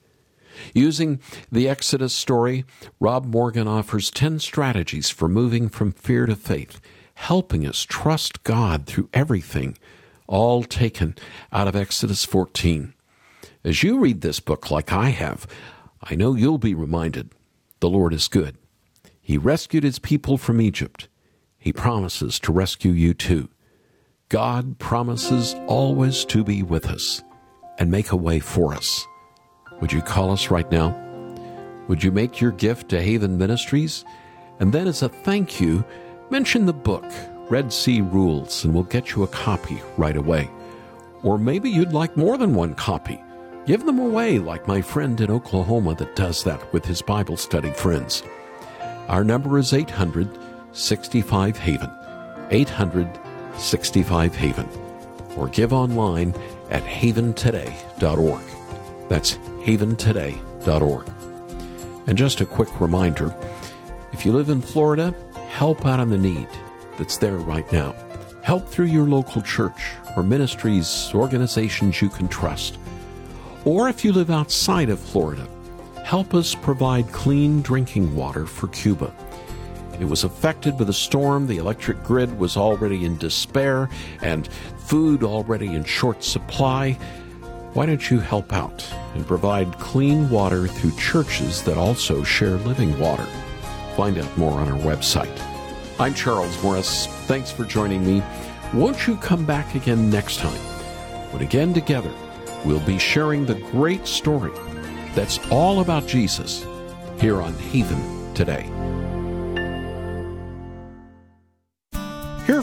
Using 0.74 1.20
the 1.50 1.68
Exodus 1.68 2.14
story, 2.14 2.64
Rob 3.00 3.24
Morgan 3.24 3.66
offers 3.66 4.10
10 4.10 4.38
strategies 4.38 5.10
for 5.10 5.28
moving 5.28 5.68
from 5.68 5.92
fear 5.92 6.26
to 6.26 6.36
faith, 6.36 6.80
helping 7.14 7.66
us 7.66 7.82
trust 7.82 8.44
God 8.44 8.86
through 8.86 9.08
everything, 9.12 9.76
all 10.28 10.62
taken 10.62 11.16
out 11.52 11.68
of 11.68 11.74
Exodus 11.74 12.24
14. 12.24 12.94
As 13.64 13.82
you 13.82 13.98
read 13.98 14.20
this 14.20 14.40
book 14.40 14.70
like 14.70 14.92
I 14.92 15.10
have, 15.10 15.46
I 16.02 16.14
know 16.14 16.34
you'll 16.34 16.58
be 16.58 16.74
reminded 16.74 17.30
the 17.80 17.90
Lord 17.90 18.12
is 18.12 18.28
good. 18.28 18.56
He 19.20 19.38
rescued 19.38 19.84
his 19.84 19.98
people 19.98 20.38
from 20.38 20.60
Egypt. 20.60 21.08
He 21.62 21.72
promises 21.72 22.40
to 22.40 22.52
rescue 22.52 22.90
you 22.90 23.14
too. 23.14 23.48
God 24.28 24.80
promises 24.80 25.54
always 25.68 26.24
to 26.24 26.42
be 26.42 26.64
with 26.64 26.86
us 26.86 27.22
and 27.78 27.88
make 27.88 28.10
a 28.10 28.16
way 28.16 28.40
for 28.40 28.74
us. 28.74 29.06
Would 29.80 29.92
you 29.92 30.02
call 30.02 30.32
us 30.32 30.50
right 30.50 30.68
now? 30.72 30.90
Would 31.86 32.02
you 32.02 32.10
make 32.10 32.40
your 32.40 32.50
gift 32.50 32.88
to 32.88 33.00
Haven 33.00 33.38
Ministries? 33.38 34.04
And 34.58 34.72
then, 34.72 34.88
as 34.88 35.02
a 35.02 35.08
thank 35.08 35.60
you, 35.60 35.84
mention 36.30 36.66
the 36.66 36.72
book, 36.72 37.04
Red 37.48 37.72
Sea 37.72 38.00
Rules, 38.00 38.64
and 38.64 38.74
we'll 38.74 38.82
get 38.82 39.12
you 39.12 39.22
a 39.22 39.28
copy 39.28 39.80
right 39.96 40.16
away. 40.16 40.50
Or 41.22 41.38
maybe 41.38 41.70
you'd 41.70 41.92
like 41.92 42.16
more 42.16 42.38
than 42.38 42.56
one 42.56 42.74
copy. 42.74 43.22
Give 43.66 43.86
them 43.86 44.00
away, 44.00 44.40
like 44.40 44.66
my 44.66 44.82
friend 44.82 45.20
in 45.20 45.30
Oklahoma 45.30 45.94
that 45.94 46.16
does 46.16 46.42
that 46.42 46.72
with 46.72 46.84
his 46.84 47.02
Bible 47.02 47.36
study 47.36 47.70
friends. 47.70 48.24
Our 49.06 49.22
number 49.22 49.58
is 49.58 49.72
800 49.72 50.28
65 50.72 51.56
Haven. 51.58 51.90
800 52.50 53.08
65 53.56 54.34
Haven. 54.34 54.68
Or 55.36 55.48
give 55.48 55.72
online 55.72 56.34
at 56.70 56.82
haventoday.org. 56.84 58.42
That's 59.08 59.34
haventoday.org. 59.36 61.12
And 62.06 62.18
just 62.18 62.40
a 62.40 62.46
quick 62.46 62.80
reminder 62.80 63.34
if 64.12 64.26
you 64.26 64.32
live 64.32 64.50
in 64.50 64.60
Florida, 64.60 65.14
help 65.48 65.86
out 65.86 66.00
on 66.00 66.10
the 66.10 66.18
need 66.18 66.48
that's 66.98 67.16
there 67.16 67.36
right 67.36 67.70
now. 67.72 67.94
Help 68.42 68.68
through 68.68 68.86
your 68.86 69.06
local 69.06 69.40
church 69.40 69.92
or 70.16 70.22
ministries, 70.22 71.10
organizations 71.14 72.02
you 72.02 72.08
can 72.08 72.28
trust. 72.28 72.78
Or 73.64 73.88
if 73.88 74.04
you 74.04 74.12
live 74.12 74.30
outside 74.30 74.90
of 74.90 74.98
Florida, 74.98 75.46
help 76.04 76.34
us 76.34 76.54
provide 76.54 77.12
clean 77.12 77.62
drinking 77.62 78.14
water 78.14 78.46
for 78.46 78.68
Cuba. 78.68 79.14
It 80.02 80.08
was 80.08 80.24
affected 80.24 80.76
by 80.76 80.82
the 80.82 80.92
storm. 80.92 81.46
The 81.46 81.58
electric 81.58 82.02
grid 82.02 82.36
was 82.36 82.56
already 82.56 83.04
in 83.04 83.18
despair 83.18 83.88
and 84.20 84.48
food 84.78 85.22
already 85.22 85.74
in 85.74 85.84
short 85.84 86.24
supply. 86.24 86.98
Why 87.74 87.86
don't 87.86 88.10
you 88.10 88.18
help 88.18 88.52
out 88.52 88.84
and 89.14 89.24
provide 89.24 89.78
clean 89.78 90.28
water 90.28 90.66
through 90.66 90.96
churches 90.96 91.62
that 91.62 91.78
also 91.78 92.24
share 92.24 92.56
living 92.56 92.98
water? 92.98 93.28
Find 93.96 94.18
out 94.18 94.36
more 94.36 94.58
on 94.58 94.68
our 94.68 94.78
website. 94.80 95.30
I'm 96.00 96.14
Charles 96.14 96.60
Morris. 96.64 97.06
Thanks 97.28 97.52
for 97.52 97.64
joining 97.64 98.04
me. 98.04 98.24
Won't 98.74 99.06
you 99.06 99.16
come 99.18 99.46
back 99.46 99.76
again 99.76 100.10
next 100.10 100.38
time? 100.38 100.60
When 101.30 101.42
again 101.42 101.72
together, 101.72 102.12
we'll 102.64 102.80
be 102.80 102.98
sharing 102.98 103.46
the 103.46 103.54
great 103.70 104.08
story 104.08 104.50
that's 105.14 105.38
all 105.52 105.78
about 105.78 106.08
Jesus 106.08 106.66
here 107.20 107.40
on 107.40 107.54
Haven 107.54 108.34
today. 108.34 108.68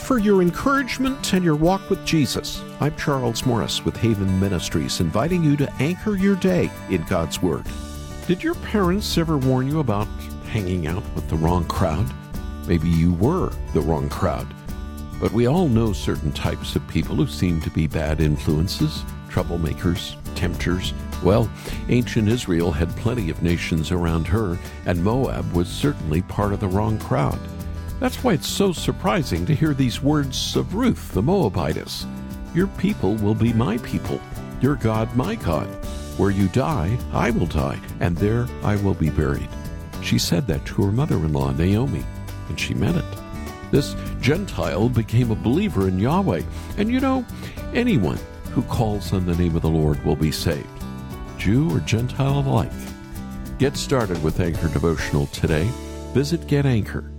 For 0.10 0.18
your 0.18 0.42
encouragement 0.42 1.34
and 1.34 1.46
your 1.46 1.56
walk 1.56 1.88
with 1.88 2.04
Jesus. 2.04 2.64
I'm 2.80 2.96
Charles 2.96 3.46
Morris 3.46 3.86
with 3.86 3.96
Haven 3.96 4.40
Ministries, 4.40 5.02
inviting 5.02 5.44
you 5.44 5.56
to 5.58 5.72
anchor 5.74 6.16
your 6.16 6.36
day 6.36 6.72
in 6.90 7.04
God's 7.04 7.44
Word. 7.44 7.68
Did 8.26 8.42
your 8.42 8.56
parents 8.56 9.20
ever 9.20 9.38
warn 9.38 9.68
you 9.68 9.82
about 9.82 10.08
hanging 10.48 10.88
out 10.88 11.04
with 11.14 11.30
the 11.30 11.36
wrong 11.36 11.64
crowd? 11.66 12.12
Maybe 12.66 12.90
you 12.90 13.14
were 13.14 13.52
the 13.76 13.82
wrong 13.82 14.10
crowd. 14.10 14.48
But 15.22 15.32
we 15.32 15.46
all 15.46 15.68
know 15.68 15.94
certain 15.94 16.32
types 16.32 16.76
of 16.76 16.88
people 16.88 17.16
who 17.16 17.28
seem 17.28 17.62
to 17.62 17.70
be 17.70 17.86
bad 17.86 18.20
influences, 18.20 19.04
troublemakers, 19.30 20.16
tempters. 20.34 20.92
Well, 21.24 21.48
ancient 21.88 22.30
Israel 22.30 22.72
had 22.72 22.90
plenty 22.98 23.30
of 23.30 23.44
nations 23.44 23.92
around 23.92 24.26
her, 24.26 24.58
and 24.88 25.04
Moab 25.04 25.54
was 25.54 25.68
certainly 25.68 26.24
part 26.24 26.52
of 26.52 26.62
the 26.62 26.68
wrong 26.68 26.98
crowd. 26.98 27.40
That's 28.00 28.24
why 28.24 28.34
it's 28.34 28.48
so 28.48 28.72
surprising 28.72 29.46
to 29.46 29.56
hear 29.56 29.74
these 29.74 30.02
words 30.02 30.56
of 30.56 30.74
Ruth 30.74 31.12
the 31.12 31.22
Moabitess 31.22 32.06
Your 32.54 32.68
people 32.68 33.16
will 33.16 33.36
be 33.36 33.52
my 33.54 33.78
people, 33.80 34.22
your 34.62 34.76
God 34.76 35.14
my 35.16 35.36
God. 35.36 35.68
Where 36.18 36.32
you 36.32 36.48
die, 36.50 36.98
I 37.14 37.32
will 37.32 37.46
die, 37.46 37.80
and 38.00 38.18
there 38.18 38.48
I 38.64 38.76
will 38.78 38.94
be 38.94 39.10
buried. 39.10 39.50
She 40.02 40.18
said 40.18 40.48
that 40.48 40.66
to 40.66 40.84
her 40.84 40.92
mother 40.92 41.16
in 41.16 41.34
law, 41.34 41.52
Naomi, 41.52 42.04
and 42.48 42.60
she 42.60 42.74
meant 42.74 42.98
it. 42.98 43.06
This 43.72 43.96
Gentile 44.20 44.90
became 44.90 45.32
a 45.32 45.36
believer 45.36 45.88
in 45.88 46.00
Yahweh. 46.00 46.42
And 46.78 46.90
you 46.90 47.00
know, 47.00 47.26
anyone 47.74 48.20
who 48.52 48.64
calls 48.64 49.14
on 49.14 49.26
the 49.26 49.36
name 49.36 49.56
of 49.56 49.62
the 49.62 49.70
Lord 49.70 50.04
will 50.04 50.16
be 50.16 50.32
saved, 50.32 50.68
Jew 51.38 51.70
or 51.74 51.80
Gentile 51.82 52.40
alike. 52.40 52.72
Get 53.60 53.78
started 53.78 54.22
with 54.24 54.40
Anchor 54.40 54.70
Devotional 54.70 55.28
today. 55.28 55.70
Visit 56.14 56.42
getanchor.com 56.42 57.19